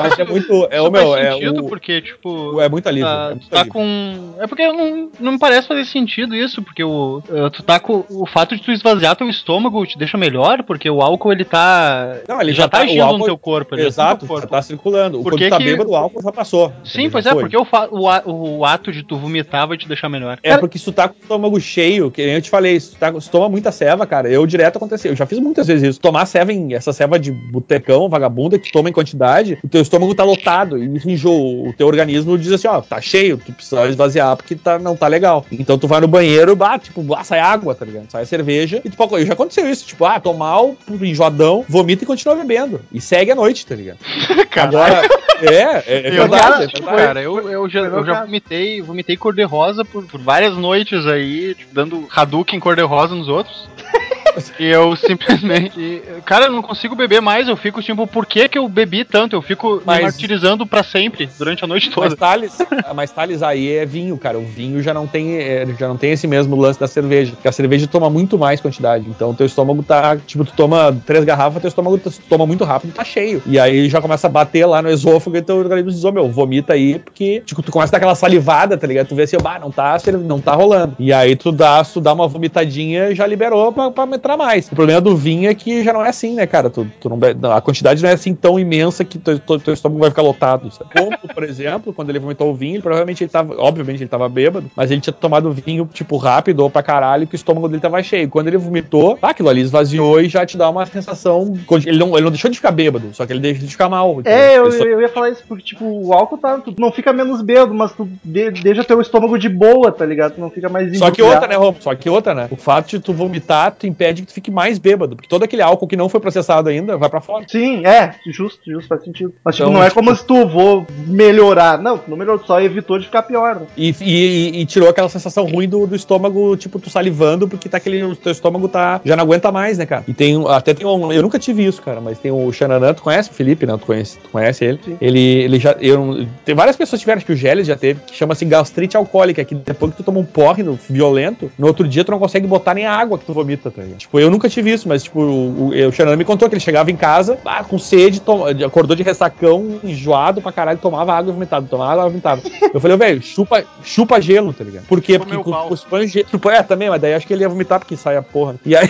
[0.00, 0.68] Mas é muito.
[0.70, 2.60] É, o meu, é, sentido, o, porque, tipo.
[2.60, 3.06] é muito alívio.
[3.08, 3.72] Tá, é tu muito tá alívio.
[3.72, 4.34] com.
[4.40, 8.04] É porque não, não me parece fazer sentido isso, porque o, eh, tu tá com.
[8.10, 12.16] O fato de tu esvaziar teu estômago te deixa melhor, porque o álcool ele tá.
[12.28, 13.76] Não, ele já, já tá tá- o agindo álcool- no teu corpo.
[13.76, 14.46] já tá Exato, já corpo.
[14.48, 15.18] tá circulando.
[15.18, 16.72] Por Quando que tu tá que- bêbado, o álcool já passou.
[16.84, 17.42] Sim, pois é, foi.
[17.42, 20.38] porque o, fa- o, a- o ato de tu vomitar vai te deixar melhor.
[20.42, 22.90] É porque se tu tá com o estômago cheio, que nem eu te falei, se
[22.92, 25.12] tu, tá, se tu toma muita ceva, cara, eu direto aconteceu.
[25.12, 26.00] Eu já fiz muitas vezes isso.
[26.00, 30.24] Tomar em essa ceva de botecão, vagabunda, que toma em quantidade, o teu estômago tá
[30.24, 31.68] lotado e enjoa.
[31.68, 35.06] O teu organismo diz assim, ó, tá cheio, tu precisa esvaziar porque tá, não tá
[35.06, 35.44] legal.
[35.52, 38.10] Então tu vai no banheiro, bah, tipo, ah, sai água, tá ligado?
[38.10, 39.24] Sai cerveja e tu pode.
[39.24, 42.80] Já aconteceu isso, tipo, ah, tomar o enjoadão, vomita e continua bebendo.
[42.92, 43.98] E segue a noite, tá ligado?
[44.56, 45.02] Agora,
[45.42, 48.80] é, é, é Eu, verdade, cara, é tipo, cara, eu, eu já, eu já vomitei,
[48.82, 53.68] vomitei cor-de-rosa por, por várias noites aí, tipo, dando Hadouken cor-de-rosa nos outros.
[54.58, 56.02] eu simplesmente.
[56.24, 57.48] Cara, eu não consigo beber mais.
[57.48, 59.34] Eu fico tipo, por que, que eu bebi tanto?
[59.34, 62.16] Eu fico Mas- me martirizando pra sempre, durante a noite Mas toda.
[62.16, 62.58] Thales,
[62.94, 64.38] mas Thales aí é vinho, cara.
[64.38, 67.32] O vinho já não tem, é, já não tem esse mesmo lance da cerveja.
[67.32, 69.06] Porque a cerveja toma muito mais quantidade.
[69.08, 72.92] Então teu estômago tá, tipo, tu toma três garrafas, teu estômago toma muito rápido e
[72.92, 73.42] tá cheio.
[73.46, 76.28] E aí já começa a bater lá no esôfago e teu organismo diz, ô meu,
[76.30, 79.08] vomita aí, porque, tipo, tu começa a dar aquela salivada, tá ligado?
[79.08, 80.94] Tu vê assim, bah, não tá, não tá rolando.
[80.98, 84.66] E aí tu dá, tu dá uma vomitadinha e já liberou pra, pra entrar mais.
[84.70, 86.70] O problema do vinho é que já não é assim, né, cara?
[86.70, 89.74] Tu, tu não, não, a quantidade não é assim tão imensa que teu, teu, teu
[89.74, 90.70] estômago vai ficar lotado.
[90.70, 90.90] Sabe?
[90.96, 94.28] Como, por exemplo, quando ele vomitou o vinho, ele, provavelmente ele tava, obviamente ele tava
[94.28, 97.80] bêbado, mas ele tinha tomado vinho, tipo, rápido ou pra caralho, que o estômago dele
[97.80, 98.28] tava cheio.
[98.28, 101.54] Quando ele vomitou, ah, aquilo ali esvaziou e já te dá uma sensação.
[101.86, 104.20] Ele não, ele não deixou de ficar bêbado, só que ele deixa de ficar mal.
[104.24, 106.58] É, eu, só- eu ia falar isso, porque, tipo, o álcool tá.
[106.58, 110.34] Tu não fica menos bêbado, mas tu de- deixa teu estômago de boa, tá ligado?
[110.34, 111.76] Tu não fica mais Só que outra, né, Romo?
[111.80, 112.48] Só que outra, né?
[112.50, 115.16] O fato de tu vomitar, tu impede que tu fique mais bêbado.
[115.16, 117.44] Porque todo aquele álcool que não foi processado ainda vai pra fora.
[117.48, 119.32] Sim, é, justo, justo, faz sentido.
[119.44, 121.78] Mas, tipo, Então, não é tipo- como se tu vou melhorar.
[121.78, 123.66] Não, tu não melhorou, só evitou de ficar pior, né?
[123.76, 127.76] E, e- e tirou aquela sensação ruim do, do estômago, tipo, tu salivando, porque tá
[127.76, 128.02] aquele.
[128.02, 129.00] O teu estômago tá.
[129.04, 130.04] Já não aguenta mais, né, cara?
[130.08, 130.42] E tem.
[130.48, 131.12] Até tem um.
[131.12, 133.76] Eu nunca tive isso, cara, mas tem o Xananã, tu conhece o Felipe, né?
[133.78, 134.80] Tu conhece, tu conhece ele?
[135.00, 135.72] Ele, ele já.
[135.80, 138.96] Eu, tem várias pessoas que tiveram, acho que o Gélis já teve, que chama-se gastrite
[138.96, 142.18] alcoólica, que depois que tu toma um porre no, violento, no outro dia tu não
[142.18, 143.99] consegue botar nem a água que tu vomita, tá ligado?
[144.00, 146.60] Tipo, eu nunca tive isso, mas, tipo, o, o, o Xananã me contou que ele
[146.60, 148.22] chegava em casa, ah, com sede,
[148.64, 152.42] acordou de ressacão, enjoado pra caralho, tomava água e vomitava, tomava água e vomitava.
[152.72, 154.86] Eu falei, velho, chupa, chupa gelo, tá ligado?
[154.86, 155.18] Por quê?
[155.18, 155.36] Porque
[155.70, 158.16] os pães de chupa, É, também, mas daí acho que ele ia vomitar porque sai
[158.16, 158.56] a porra.
[158.64, 158.88] E aí.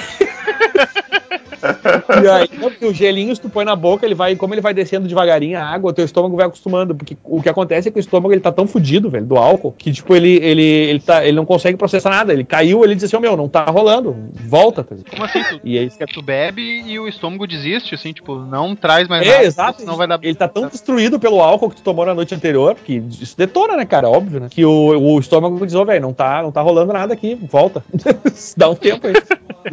[2.22, 2.48] E aí,
[2.88, 5.62] o gelinho, se tu põe na boca, ele vai, como ele vai descendo devagarinho a
[5.62, 6.94] água, teu estômago vai acostumando.
[6.94, 9.74] Porque o que acontece é que o estômago ele tá tão fudido, velho, do álcool,
[9.76, 12.32] que tipo, ele, ele, ele, tá, ele não consegue processar nada.
[12.32, 14.82] Ele caiu, ele diz assim, ô meu, não tá rolando, volta.
[14.84, 14.96] Tá?
[15.10, 15.42] Como assim?
[15.42, 19.08] Tu, E aí, que é tu bebe e o estômago desiste, assim, tipo, não traz
[19.08, 19.44] mais É, nada.
[19.44, 19.80] exato.
[19.80, 20.18] Senão vai dar.
[20.22, 23.76] Ele tá tão destruído pelo álcool que tu tomou na noite anterior, que isso detona,
[23.76, 24.08] né, cara?
[24.08, 24.48] Óbvio, né?
[24.50, 27.84] Que o, o estômago diz, ô, velho, não tá, não tá rolando nada aqui, volta.
[28.56, 29.14] Dá um tempo aí.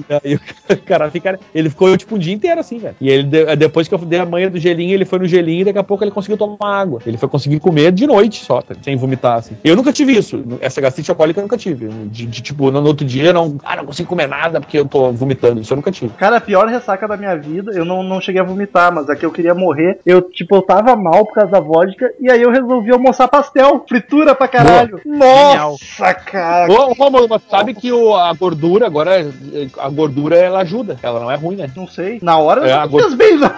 [0.09, 0.35] e aí
[0.75, 1.39] o cara fica.
[1.53, 2.95] Ele ficou, tipo, um dia inteiro assim, velho.
[2.99, 5.61] E ele, de- depois que eu dei a manha do gelinho, ele foi no gelinho
[5.61, 6.99] e daqui a pouco ele conseguiu tomar água.
[7.05, 8.75] Ele foi conseguir comer de noite só, tá?
[8.81, 9.55] sem vomitar, assim.
[9.63, 10.43] Eu nunca tive isso.
[10.59, 11.87] Essa gastrite alcoólica eu nunca tive.
[11.87, 15.11] De, de, tipo, no, outro dia, não, ah, não consigo comer nada porque eu tô
[15.11, 15.61] vomitando.
[15.61, 16.11] Isso eu nunca tive.
[16.17, 19.15] Cara, a pior ressaca da minha vida, eu não, não cheguei a vomitar, mas é
[19.15, 19.99] que eu queria morrer.
[20.05, 23.83] Eu, tipo, eu tava mal por causa da vodka, e aí eu resolvi almoçar pastel,
[23.87, 24.99] fritura pra caralho.
[25.05, 26.71] Nossa, cara.
[26.71, 29.11] Ô, Romulo, mas sabe que o, a gordura agora,
[29.79, 31.66] a gordura ela ajuda, ela não é ruim, né?
[31.75, 32.19] Não sei.
[32.21, 33.49] Na hora É, não fiz bem, não.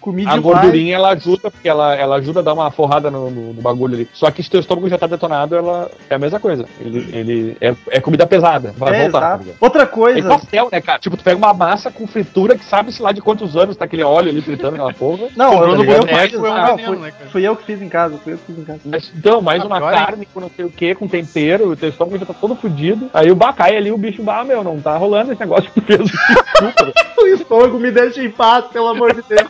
[0.00, 0.42] Comi A demais.
[0.42, 3.94] gordurinha ela ajuda, porque ela, ela ajuda a dar uma forrada no, no- no bagulho
[3.94, 4.08] ali.
[4.12, 6.66] Só que se teu estômago já tá detonado, ela é a mesma coisa.
[6.80, 9.38] Ele, ele é, é comida pesada, vai É, voltar.
[9.38, 9.44] tá?
[9.60, 10.28] Outra É coisa.
[10.28, 10.98] pastel, né, cara?
[10.98, 14.02] Tipo, tu pega uma massa com fritura que sabe-se lá de quantos anos tá aquele
[14.02, 15.28] óleo ali fritando aquela porra.
[15.36, 17.30] Não, eu, no eu, boteco, fiz, é um não, veneno, fui, né, cara?
[17.30, 18.80] fui eu que fiz em casa, fui eu que fiz em casa.
[18.84, 20.04] Mas, então, mais uma Agora, hein?
[20.06, 23.10] carne com não sei o que, com tempero, o teu estômago já tá todo fudido.
[23.14, 26.00] Aí o bacai ali, o bicho, bah, meu, não tá rolando esse negócio fez.
[26.00, 26.92] Desculpa.
[27.24, 29.48] O estômago me deixa em paz, pelo amor de Deus.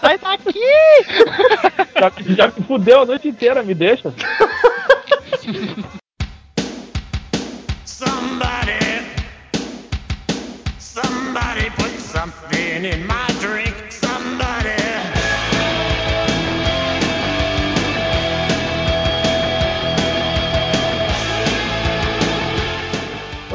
[0.00, 0.52] Sai daqui!
[1.98, 4.12] já, já me fudeu a noite inteira, me deixa.
[7.84, 8.78] Somebody,
[10.78, 13.89] somebody put something in my drink.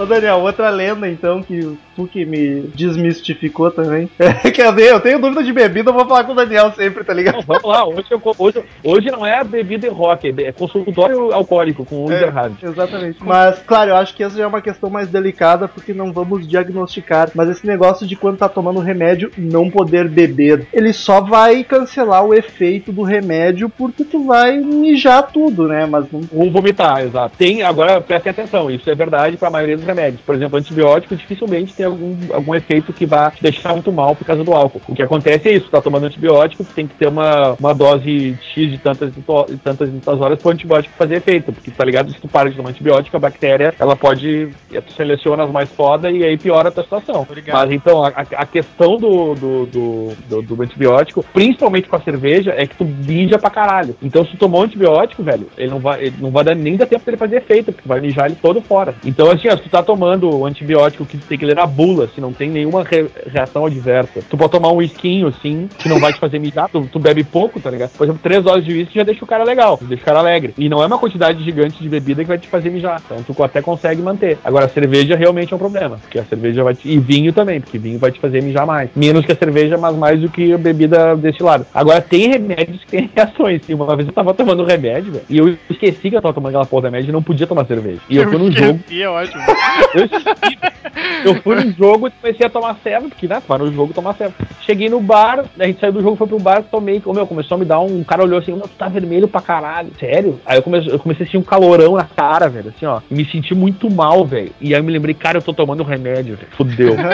[0.06, 4.10] Ô Daniel, outra lenda então que tu que me desmistificou também.
[4.26, 7.04] É, quer dizer, eu tenho dúvida de bebida, eu vou falar com o Daniel sempre,
[7.04, 7.36] tá ligado?
[7.36, 11.86] Não, vamos lá, hoje, eu, hoje, hoje não é bebida e rock, é consultório alcoólico
[11.86, 13.20] com o É, exatamente.
[13.24, 16.48] Mas, claro, eu acho que essa já é uma questão mais delicada porque não vamos
[16.48, 17.30] diagnosticar.
[17.34, 22.26] Mas esse negócio de quando tá tomando remédio não poder beber, ele só vai cancelar
[22.26, 25.86] o efeito do remédio porque tu vai mijar tudo, né?
[25.86, 26.22] Mas não.
[26.32, 27.38] Ou vomitar, exato.
[27.38, 29.95] Tem, agora prestem atenção, isso é verdade para a maioria dos remédios.
[30.26, 34.26] Por exemplo, antibiótico dificilmente tem algum, algum efeito que vá te deixar muito mal por
[34.26, 34.82] causa do álcool.
[34.88, 38.72] O que acontece é isso, tá tomando antibiótico, tem que ter uma, uma dose X
[38.72, 39.22] de tantas, e
[39.58, 41.52] tantas, tantas horas pro antibiótico fazer efeito.
[41.52, 42.12] Porque tá ligado?
[42.12, 44.50] Se tu para de tomar antibiótico, a bactéria ela pode.
[44.70, 47.22] Tu seleciona as mais foda e aí piora a tua situação.
[47.22, 47.56] Obrigado.
[47.58, 52.54] Mas então, a, a questão do, do, do, do- do antibiótico, principalmente com a cerveja,
[52.56, 53.96] é que tu mija pra caralho.
[54.02, 56.76] Então, se tu tomou um antibiótico, velho, ele não vai, ele não vai dar nem
[56.76, 58.94] dar tempo dele fazer efeito, porque vai mijar ele todo fora.
[59.04, 62.08] Então, assim, ó, se tu tá tomando o antibiótico que tem que ler a bula,
[62.14, 66.00] se não tem nenhuma re- reação adversa, tu pode tomar um whiskinho, assim, que não
[66.00, 67.92] vai te fazer mijar, tu, tu bebe pouco, tá ligado?
[67.92, 70.54] Por exemplo, três doses de whisky já deixa o cara legal, deixa o cara alegre.
[70.58, 73.02] E não é uma quantidade gigante de bebida que vai te fazer mijar.
[73.06, 74.38] Então, tu até consegue manter.
[74.44, 76.88] Agora, a cerveja realmente é um problema, porque a cerveja vai te...
[76.90, 78.90] E vinho também, porque vinho vai te fazer mijar mais.
[78.96, 81.66] Menos que a cerveja, mas mais do que a bebida destilada.
[81.74, 83.62] Agora, tem remédios que têm reações.
[83.68, 86.50] E uma vez eu tava tomando remédio, velho, e eu esqueci que eu tava tomando
[86.52, 88.00] aquela porra de remédio e não podia tomar cerveja.
[88.10, 89.44] E eu fui num jogo é ótimo.
[91.26, 94.14] Eu, fui no jogo e comecei a tomar serva, porque né, vai no jogo tomar
[94.16, 94.34] serva.
[94.62, 97.56] Cheguei no bar, a gente saiu do jogo, foi pro bar, tomei, ô, meu, começou
[97.56, 97.96] a me dar um.
[97.96, 100.40] Um cara olhou assim, meu, tu tá vermelho pra caralho, sério?
[100.46, 103.00] Aí eu comecei, eu comecei a sentir um calorão na cara, velho, assim, ó.
[103.10, 104.52] Me senti muito mal, velho.
[104.60, 106.50] E aí eu me lembrei, cara, eu tô tomando remédio, velho.
[106.52, 106.96] Fudeu.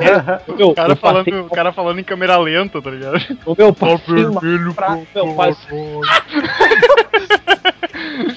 [0.00, 3.18] É, meu, O cara, falando, passei, o cara falando em câmera lenta, tá ligado?
[3.44, 4.42] o meu, passei mal
[4.74, 5.78] pra, meu, passei,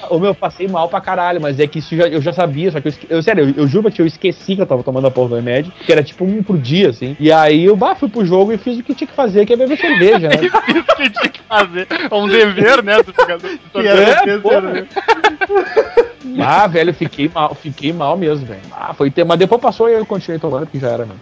[0.10, 2.80] o meu, passei mal pra caralho, mas é que isso já- eu já sabia, só
[2.82, 5.08] que eu, eu sério, eu, eu juro pra ti, eu esqueci que eu tava tomando
[5.08, 7.16] a porra do remédio, que era tipo um por dia, assim.
[7.20, 9.54] E aí eu bah, fui pro jogo e fiz o que tinha que fazer, que
[9.54, 10.36] é beber cerveja, né?
[10.44, 11.88] Isso que tinha que fazer.
[12.12, 13.02] É um dever, né?
[13.02, 13.50] Do jogador.
[13.84, 14.62] É, porra.
[14.62, 14.88] né?
[16.40, 18.62] Ah, velho, fiquei mal, fiquei mal mesmo, velho.
[18.72, 21.20] Ah, foi ter, mas depois passou e eu continuei tomando, porque já era, mano.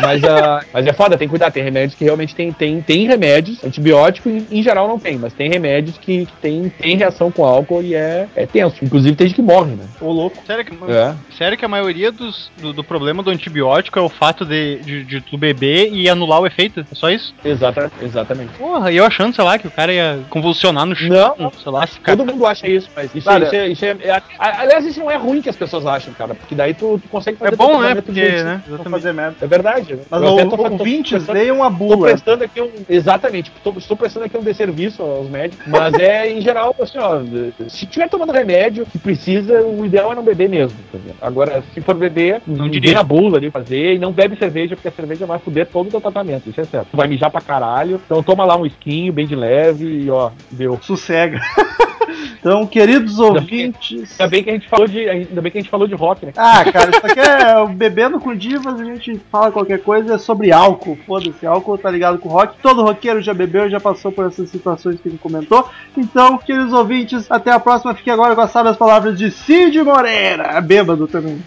[0.00, 1.50] Mas, ah, mas é foda, tem que cuidar.
[1.50, 5.32] Tem remédios que realmente tem, tem, tem remédios, antibiótico em, em geral não tem, mas
[5.32, 8.84] tem remédios que, que tem, tem reação com álcool e é, é tenso.
[8.84, 9.86] Inclusive tem gente que morre, né?
[10.00, 10.36] Ô, louco.
[10.46, 11.14] Sério que, É.
[11.36, 15.04] sério que a maioria dos, do, do problema do antibiótico é o fato de, de,
[15.04, 16.80] de tu beber e anular o efeito?
[16.90, 17.34] É só isso?
[17.44, 18.52] Exata, exatamente.
[18.58, 21.72] Porra, e eu achando, sei lá, que o cara ia convulsionar no chão, Não, sei
[21.72, 21.86] lá.
[22.04, 25.10] Todo mundo acha isso, mas isso, Olha- isso, é, isso é, é- Aliás, isso não
[25.10, 27.80] é ruim que as pessoas acham, cara, porque daí tu, tu consegue É teu bom,
[27.80, 27.94] né?
[27.94, 28.62] Porque, né?
[28.90, 29.36] Fazer merda.
[29.40, 29.94] É verdade.
[29.94, 30.02] né?
[30.10, 31.28] Mas Eu o, tô- ouvintes,
[31.68, 32.08] Tô bula.
[32.08, 32.70] prestando aqui um.
[32.88, 37.20] Exatamente, tô, estou prestando aqui um desserviço aos médicos, mas é em geral, assim, ó,
[37.68, 40.78] se tiver tomando remédio que precisa, o ideal é não beber mesmo.
[40.92, 41.16] tá vendo?
[41.54, 44.88] Agora, se for beber, Não dirige a bula ali fazer e não bebe cerveja, porque
[44.88, 46.88] a cerveja vai foder todo o teu tratamento, isso é certo.
[46.90, 50.30] Tu vai mijar pra caralho, então toma lá um esquinho bem de leve e ó,
[50.50, 50.78] deu.
[50.82, 51.40] Sossega.
[52.38, 54.12] então, queridos ouvintes.
[54.12, 55.08] Ainda bem que a gente falou de.
[55.08, 56.32] Ainda bem que a gente falou de rock, né?
[56.36, 60.18] Ah, cara, isso aqui é o Bebendo com Divas, a gente fala qualquer coisa é
[60.18, 60.98] sobre álcool.
[61.06, 62.56] Foda-se, álcool tá ligado com rock.
[62.62, 65.68] Todo roqueiro já bebeu, já passou por essas situações que ele comentou.
[65.96, 67.94] Então, queridos ouvintes, até a próxima.
[67.94, 71.42] Fique agora com as sábias palavras de Cid Moreira, bêbado também.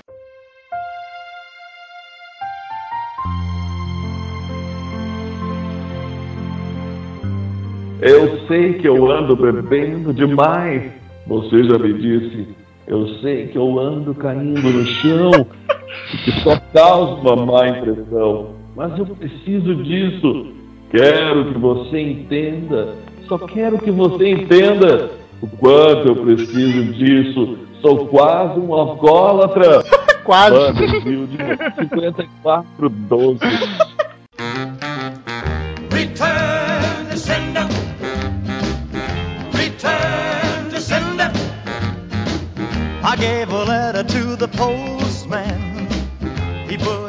[8.02, 10.92] Eu sei que eu ando bebendo demais.
[11.26, 12.48] Você já me disse.
[12.86, 15.32] Eu sei que eu ando caindo no chão,
[16.24, 18.52] que só causa uma má impressão.
[18.76, 20.54] Mas eu preciso disso.
[20.92, 22.96] Quero que você entenda.
[23.28, 25.10] Só quero que você entenda
[25.42, 27.58] o quanto eu preciso disso.
[27.82, 29.84] Sou quase um alcoólatra.
[30.24, 30.56] Quase.
[30.56, 31.38] Manda humilde
[31.80, 33.40] 5412.
[43.10, 45.88] I gave a letter to the postman.
[46.68, 47.07] He put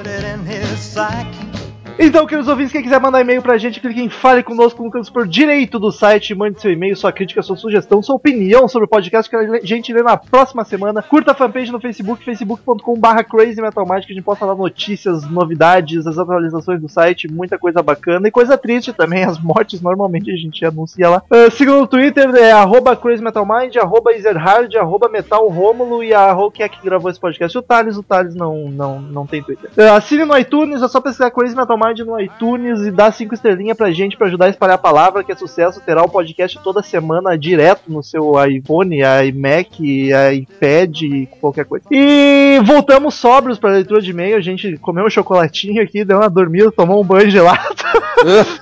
[2.00, 5.06] Então, queridos ouvintes, quem quiser mandar e-mail pra gente, clique em Fale Conosco no canto
[5.06, 8.88] superior direito do site, mande seu e-mail, sua crítica, sua sugestão, sua opinião sobre o
[8.88, 11.02] podcast que a gente lê na próxima semana.
[11.02, 15.28] Curta a fanpage no Facebook, facebook.com.br Crazy Metal Mind, que a gente posta lá notícias,
[15.28, 20.30] novidades, as atualizações do site, muita coisa bacana e coisa triste também, as mortes normalmente
[20.30, 21.22] a gente anuncia lá.
[21.28, 26.14] Uh, siga no Twitter, é arroba Crazy Metal Mind, arroba Ezerhard, arroba Metal Rômulo e
[26.14, 27.58] arroba quem é que gravou esse podcast?
[27.58, 29.68] O Thales, o Thales não, não, não tem Twitter.
[29.76, 33.10] Uh, assine no iTunes, é só pesquisar Crazy Metal Mind Mind no iTunes e dá
[33.10, 35.80] cinco estrelinhas pra gente pra ajudar a espalhar a palavra, que é sucesso.
[35.80, 40.98] Terá o podcast toda semana direto no seu iPhone, iMac, iPad,
[41.40, 41.86] qualquer coisa.
[41.90, 44.36] E voltamos sóbrios pra leitura de e-mail.
[44.36, 47.58] A gente comeu um chocolatinho aqui, deu uma dormida, tomou um banho gelado.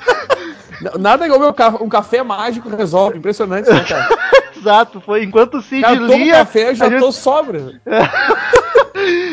[0.99, 3.18] Nada igual um café mágico resolve.
[3.18, 4.09] Impressionante, né, cara?
[4.57, 6.39] Exato, foi enquanto o Cid Cara, eu lia.
[6.39, 7.81] café, eu já gente- tô sobra.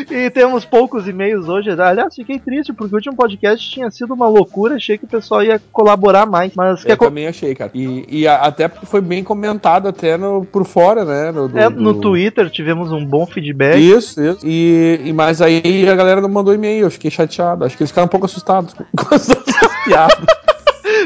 [0.10, 1.70] E temos poucos e-mails hoje.
[1.72, 4.76] Aliás, fiquei triste porque o último podcast tinha sido uma loucura.
[4.76, 6.54] Achei que o pessoal ia colaborar mais.
[6.56, 7.72] Mas Eu também achei, cara.
[7.74, 11.32] E, e a- até porque foi bem comentado até no, por fora, né?
[11.32, 13.78] No, do- é, no do- Twitter tivemos um bom feedback.
[13.80, 14.40] Isso, isso.
[14.46, 17.66] E, e mas aí a galera não mandou e-mail, eu fiquei chateado.
[17.66, 20.26] Acho que eles ficaram um pouco assustados com, com as nossas piadas.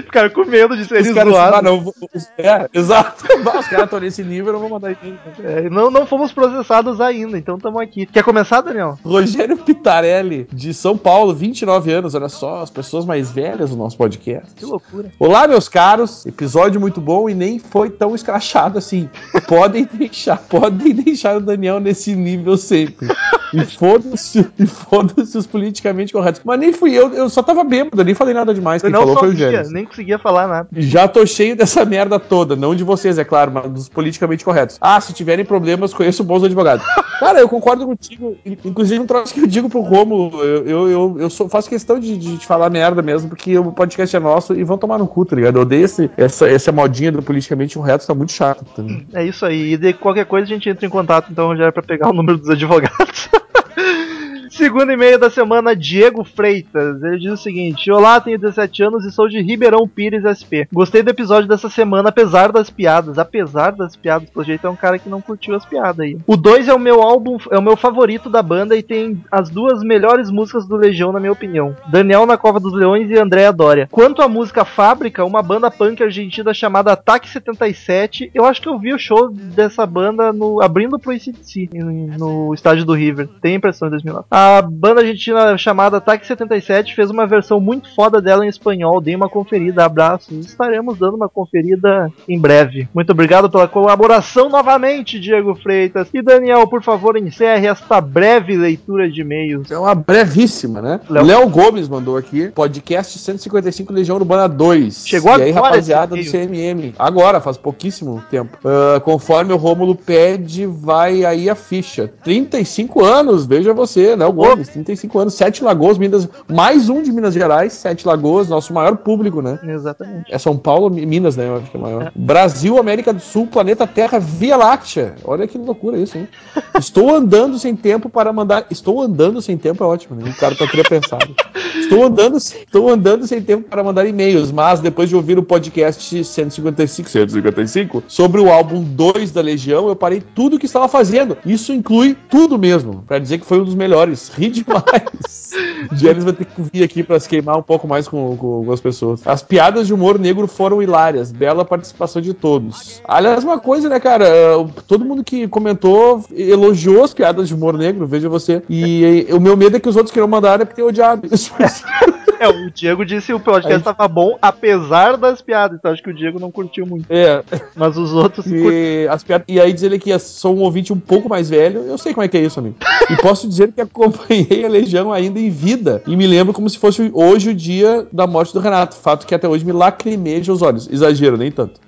[0.03, 1.59] Ficaram com medo de caras zoados.
[1.59, 1.93] ah, não,
[2.37, 3.25] é, exato.
[3.57, 5.19] Os caras estão nesse nível, eu não vou mandar e-mail.
[5.43, 8.05] É, não, não fomos processados ainda, então estamos aqui.
[8.05, 8.97] Quer começar, Daniel?
[9.03, 13.97] Rogério Pitarelli, de São Paulo, 29 anos, olha só, as pessoas mais velhas do nosso
[13.97, 14.53] podcast.
[14.55, 15.11] Que loucura.
[15.19, 19.09] Olá, meus caros, episódio muito bom e nem foi tão escrachado assim.
[19.47, 23.07] Podem deixar, podem deixar o Daniel nesse nível sempre.
[23.53, 26.41] E foda-se, e foda-se os politicamente corretos.
[26.43, 28.81] Mas nem fui eu, eu só tava bêbado, nem falei nada demais.
[28.81, 29.71] Quem falou foi o Gênesis.
[29.71, 30.67] nem conseguia falar nada.
[30.73, 34.77] Já tô cheio dessa merda toda, não de vocês, é claro, mas dos politicamente corretos.
[34.81, 36.85] Ah, se tiverem problemas, conheço bons advogados.
[37.19, 38.37] Cara, eu concordo contigo.
[38.45, 41.99] Inclusive, um troço que eu digo pro Romulo, eu, eu, eu, eu sou- faço questão
[41.99, 45.07] de, de, de falar merda mesmo, porque o podcast é nosso e vão tomar no
[45.07, 45.55] cu, tá ligado?
[45.57, 49.07] Eu odeio esse, essa, essa modinha do politicamente correto, tá muito chato também.
[49.13, 49.73] É isso aí.
[49.73, 52.13] E de qualquer coisa a gente entra em contato, então já é pra pegar o
[52.13, 53.29] número dos advogados.
[54.49, 57.03] Segundo e-mail da semana, Diego Freitas.
[57.03, 60.67] Ele diz o seguinte: Olá, tenho 17 anos e sou de Ribeirão Pires SP.
[60.71, 63.17] Gostei do episódio dessa semana, apesar das piadas.
[63.17, 66.17] Apesar das piadas, pelo jeito é um cara que não curtiu as piadas aí.
[66.25, 69.49] O 2 é o meu álbum, é o meu favorito da banda e tem as
[69.49, 73.51] duas melhores músicas do Legião, na minha opinião: Daniel na Cova dos Leões e Andréa
[73.51, 73.87] Dória.
[73.91, 78.79] Quanto à música Fábrica, uma banda punk argentina chamada Ataque 77, eu acho que eu
[78.79, 81.69] vi o show dessa banda no, abrindo pro ICDC
[82.17, 83.27] no estádio do River.
[83.41, 84.25] Tem impressão em 2009.
[84.39, 89.01] A banda argentina chamada Ataque 77 fez uma versão muito foda dela em espanhol.
[89.01, 90.45] Dei uma conferida, abraços.
[90.45, 92.87] Estaremos dando uma conferida em breve.
[92.93, 96.07] Muito obrigado pela colaboração novamente, Diego Freitas.
[96.13, 99.71] E Daniel, por favor, encerre esta breve leitura de e-mails.
[99.71, 100.99] É uma brevíssima, né?
[101.09, 105.07] Léo- Léo Gomes mandou aqui, podcast 155 Legião Urbana 2.
[105.07, 106.93] Chegou E aí, agora rapaziada do CMM.
[106.99, 108.55] Agora, faz pouquíssimo tempo.
[108.63, 112.07] Ah, conforme o Rômulo pede, vai aí a ficha.
[112.23, 117.33] 35 anos, veja você, Léo Gomes, 35 anos, Sete Lagoas, Minas, mais um de Minas
[117.33, 119.57] Gerais, Sete Lagoas, nosso maior público, né?
[119.63, 120.33] Exatamente.
[120.33, 121.47] É São Paulo, Mi- Minas, né?
[121.47, 122.11] Eu acho que é maior.
[122.15, 125.15] Brasil, América do Sul, planeta Terra, Via Láctea.
[125.23, 126.27] Olha que loucura isso, hein?
[126.77, 128.65] Estou andando sem tempo para mandar.
[128.69, 130.29] Estou andando sem tempo é ótimo, né?
[130.29, 131.33] O cara tá teria pensado.
[131.79, 136.23] Estou andando, estou andando sem tempo para mandar e-mails, mas depois de ouvir o podcast
[136.23, 141.37] 155, 155 sobre o álbum 2 da Legião, eu parei tudo o que estava fazendo.
[141.45, 144.16] Isso inclui tudo mesmo, para dizer que foi um dos melhores.
[144.35, 145.51] Ri demais.
[145.93, 148.81] Janice vai ter que vir aqui para se queimar um pouco mais com, com, as
[148.81, 149.25] pessoas.
[149.25, 151.31] As piadas de humor negro foram hilárias.
[151.31, 153.01] Bela participação de todos.
[153.07, 154.27] Aliás, uma coisa, né, cara?
[154.27, 158.61] eh, Todo mundo que comentou elogiou as piadas de humor negro, veja você.
[158.69, 161.27] E, eh, o meu medo é que os outros queiram mandar é porque tem odiado.
[162.39, 165.77] É, o Diego disse que o podcast estava bom, apesar das piadas.
[165.77, 167.05] Então acho que o Diego não curtiu muito.
[167.09, 167.43] É,
[167.75, 170.99] Mas os outros e, as piadas, e aí dizer ele que sou um ouvinte um
[170.99, 172.75] pouco mais velho, eu sei como é que é isso, amigo.
[173.09, 176.01] E posso dizer que acompanhei a Legião ainda em vida.
[176.07, 178.95] E me lembro como se fosse hoje o dia da morte do Renato.
[178.95, 180.87] Fato que até hoje me lacrimeja os olhos.
[180.91, 181.79] Exagero, nem tanto.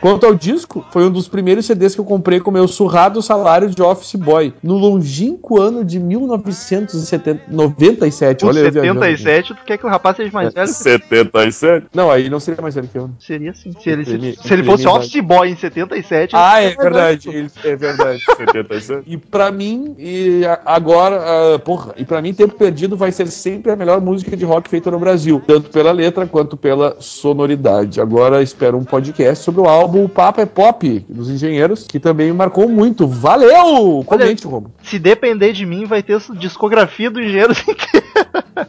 [0.00, 3.68] Quanto ao disco, foi um dos primeiros CDs que eu comprei com meu surrado salário
[3.68, 8.42] de office boy, no longínquo ano de 1997.
[8.42, 9.16] Com Olha, eu viajando aqui.
[9.18, 10.68] 77, tu quer que o rapaz seja mais velho?
[10.68, 11.86] 77?
[11.94, 13.10] Não, aí não seria mais velho que eu.
[13.18, 13.72] Seria sim.
[13.80, 16.34] Se ele, se, Ele- se ele fosse office boy em 77.
[16.34, 17.28] Ah, é verdade.
[17.28, 18.22] ele- É verdade.
[18.36, 19.02] 77?
[19.06, 23.72] E pra mim, e agora, ah, porra, e pra mim, Tempo Perdido vai ser sempre
[23.72, 28.00] a melhor música de rock feita no Brasil, tanto pela letra quanto pela sonoridade.
[28.00, 32.32] Agora espero um podcast sobre o álbum O Papa é Pop, dos Engenheiros, que também
[32.32, 33.06] marcou muito.
[33.06, 34.02] Valeu!
[34.04, 34.72] Comente, Romo.
[34.82, 38.68] Se depender de mim, vai ter discografia do engenheiro inteira.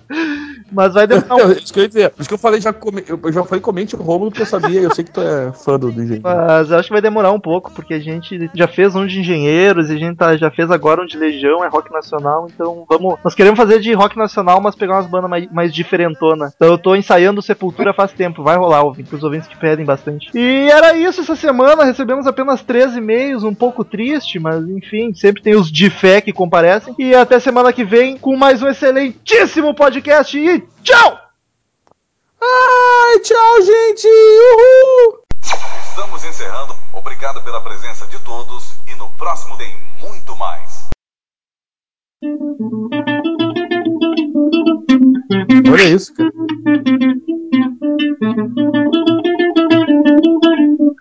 [0.71, 2.09] Mas vai demorar um isso que eu ia dizer.
[2.11, 4.45] Por isso que eu falei, já, come- eu já falei comente o Romulo, porque eu
[4.47, 6.21] sabia, eu sei que tu é fã do, do Engenheiro.
[6.23, 9.89] Mas acho que vai demorar um pouco, porque a gente já fez um de engenheiros
[9.89, 13.15] e a gente tá- já fez agora um de Legião, é rock nacional, então vamos.
[13.23, 16.51] Nós queremos fazer de rock nacional, mas pegar umas bandas mais, mais diferentona.
[16.55, 20.29] Então eu tô ensaiando Sepultura faz tempo, vai rolar, ouvinte, pros ouvintes que pedem bastante.
[20.37, 25.41] E era isso essa semana, recebemos apenas 13 e-mails, um pouco triste, mas enfim, sempre
[25.41, 26.93] tem os de fé que comparecem.
[26.99, 31.19] E até semana que vem com mais um excelentíssimo podcast e tchau!
[32.41, 34.07] Ai, tchau, gente!
[34.07, 35.23] Uhul!
[35.89, 36.75] Estamos encerrando.
[36.93, 40.89] Obrigado pela presença de todos e no próximo tem muito mais.
[45.71, 46.31] Olha isso, cara.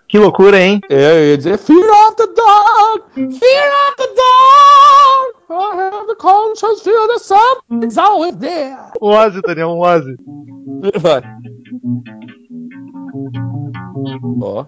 [0.09, 0.81] Que loucura, hein?
[0.89, 3.03] É, eu ia dizer Fear of the Dog!
[3.13, 5.39] Fear of the Dog!
[5.51, 8.75] I have the conscience, feel the sun, it's always there!
[8.99, 10.15] Um Ozzy, Daniel, um Ozzy.
[10.99, 11.21] Vai.
[14.41, 14.65] Ó.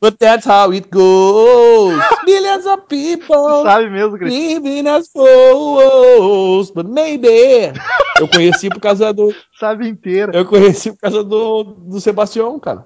[0.00, 2.00] But that's how it goes.
[2.24, 7.72] Millions of people Sabe mesmo, living as fools, but maybe.
[8.20, 9.34] Eu conheci por causa do.
[9.58, 10.30] Sabe inteira.
[10.36, 12.74] Eu conheci por causa do, do Sebastião, cara.